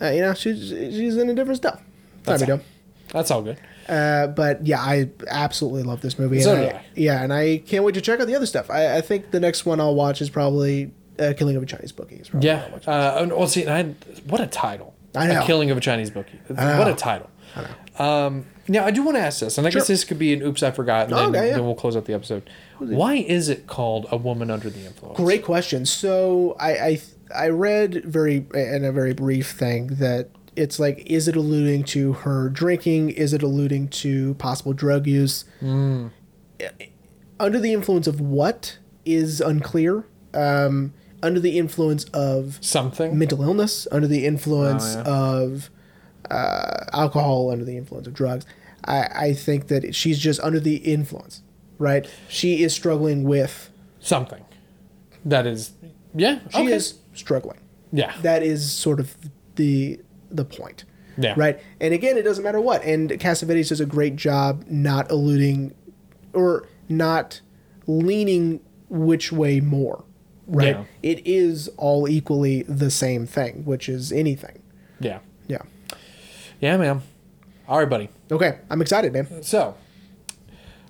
[0.00, 1.80] uh, you know, she's she's into different stuff.
[2.24, 2.60] That's all.
[3.12, 3.58] That's all good.
[3.88, 6.40] Uh, but yeah, I absolutely love this movie.
[6.40, 6.84] So and I.
[6.94, 8.70] Yeah, and I can't wait to check out the other stuff.
[8.70, 11.92] I, I think the next one I'll watch is probably uh, Killing of a Chinese
[11.92, 12.16] Bookie.
[12.16, 12.68] Is Yeah.
[12.86, 14.94] Uh, and- well, see, and I, what a title.
[15.14, 15.40] I know.
[15.42, 16.38] A killing of a Chinese bookie.
[16.48, 17.30] What a title.
[17.56, 20.34] I Um, now, I do want to ask this, and I guess this could be
[20.34, 21.54] an oops, I forgot, and then, Okay, yeah.
[21.56, 22.48] then we'll close out the episode.
[22.78, 25.16] Why is it called A Woman Under the Influence?
[25.16, 25.86] Great question.
[25.86, 27.00] So I, I
[27.34, 30.28] I read very in a very brief thing that
[30.58, 33.10] it's like is it alluding to her drinking?
[33.10, 35.44] Is it alluding to possible drug use?
[35.60, 36.08] Hmm.
[37.40, 40.04] Under the influence of what is unclear.
[40.34, 40.92] Um,
[41.22, 43.18] under the influence of Something?
[43.18, 45.42] mental illness, under the influence Oh, yeah.
[45.42, 45.70] of
[46.30, 48.44] uh, alcohol, under the influence of drugs.
[48.84, 51.42] I, I think that she's just under the influence,
[51.78, 52.08] right?
[52.28, 53.70] She is struggling with.
[54.00, 54.44] Something.
[55.24, 55.72] That is,
[56.14, 56.40] yeah.
[56.50, 56.72] She okay.
[56.72, 57.58] is struggling.
[57.92, 58.14] Yeah.
[58.22, 59.16] That is sort of
[59.56, 60.00] the
[60.30, 60.84] the point,
[61.16, 61.34] yeah.
[61.36, 61.60] right?
[61.80, 62.82] And again, it doesn't matter what.
[62.84, 65.74] And Cassavetes does a great job not alluding
[66.32, 67.40] or not
[67.86, 70.04] leaning which way more,
[70.46, 70.76] right?
[70.76, 70.84] Yeah.
[71.02, 74.62] It is all equally the same thing, which is anything.
[75.00, 75.20] Yeah.
[75.46, 75.62] Yeah.
[76.60, 77.02] Yeah, man.
[77.68, 78.08] All right, buddy.
[78.30, 79.42] Okay, I'm excited, man.
[79.42, 79.76] So,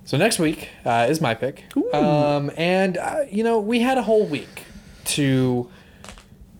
[0.04, 1.64] so next week uh, is my pick.
[1.92, 4.64] Um, and, uh, you know, we had a whole week
[5.06, 5.68] to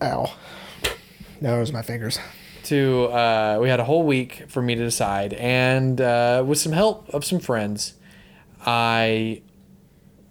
[0.01, 0.33] Ow.
[1.41, 2.19] No, it was my fingers.
[2.69, 6.71] To uh, we had a whole week for me to decide and uh, with some
[6.71, 7.93] help of some friends
[8.65, 9.41] i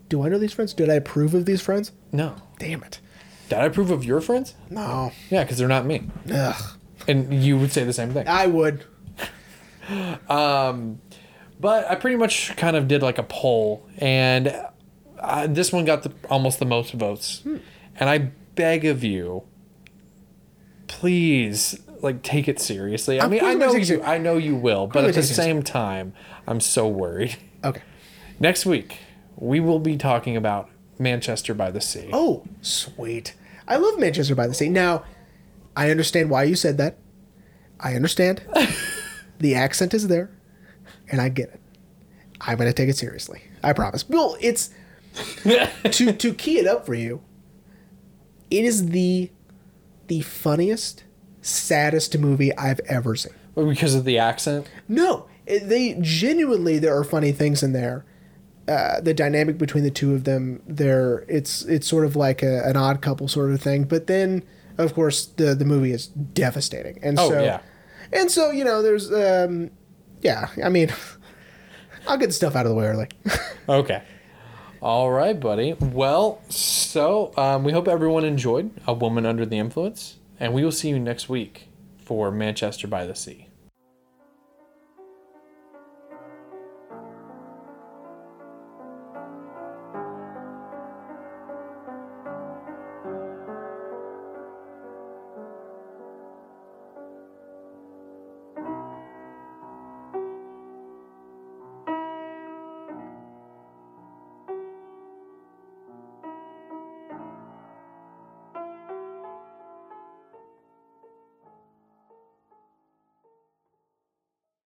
[0.08, 0.72] Do I know these friends?
[0.74, 1.92] Did I approve of these friends?
[2.12, 3.00] no Damn it.
[3.48, 5.12] did i approve of your friends No.
[5.30, 6.62] yeah because they're not me Ugh.
[7.06, 8.84] and you would say the same thing I would.
[10.28, 14.54] but i pretty much kind of did like a poll and
[15.18, 17.42] uh, this one got the almost the most votes
[17.98, 18.18] and i
[18.54, 19.42] beg of you
[20.86, 24.86] please like take it seriously i Of mean i know you i know you will
[24.86, 26.12] but at the same time
[26.46, 27.82] i'm so worried Okay.
[28.38, 28.98] Next week,
[29.36, 32.08] we will be talking about Manchester by the Sea.
[32.12, 33.34] Oh, sweet.
[33.66, 34.68] I love Manchester by the Sea.
[34.68, 35.04] Now,
[35.76, 36.98] I understand why you said that.
[37.80, 38.42] I understand.
[39.38, 40.30] the accent is there,
[41.10, 41.60] and I get it.
[42.40, 43.42] I'm going to take it seriously.
[43.62, 44.08] I promise.
[44.08, 44.70] Well, it's
[45.42, 47.20] to to key it up for you.
[48.50, 49.30] It is the
[50.06, 51.04] the funniest,
[51.48, 53.32] saddest movie I've ever seen.
[53.54, 54.68] Because of the accent?
[54.86, 58.04] No, they genuinely there are funny things in there.
[58.68, 62.62] Uh, the dynamic between the two of them, there it's it's sort of like a,
[62.64, 63.84] an odd couple sort of thing.
[63.84, 64.42] But then,
[64.76, 67.60] of course, the the movie is devastating, and Oh, so yeah.
[68.12, 69.70] and so you know there's um
[70.20, 70.92] yeah I mean
[72.06, 73.08] I'll get the stuff out of the way early.
[73.68, 74.02] Okay.
[74.80, 75.74] All right, buddy.
[75.74, 80.72] Well, so um, we hope everyone enjoyed A Woman Under the Influence, and we will
[80.72, 81.68] see you next week
[81.98, 83.47] for Manchester by the Sea.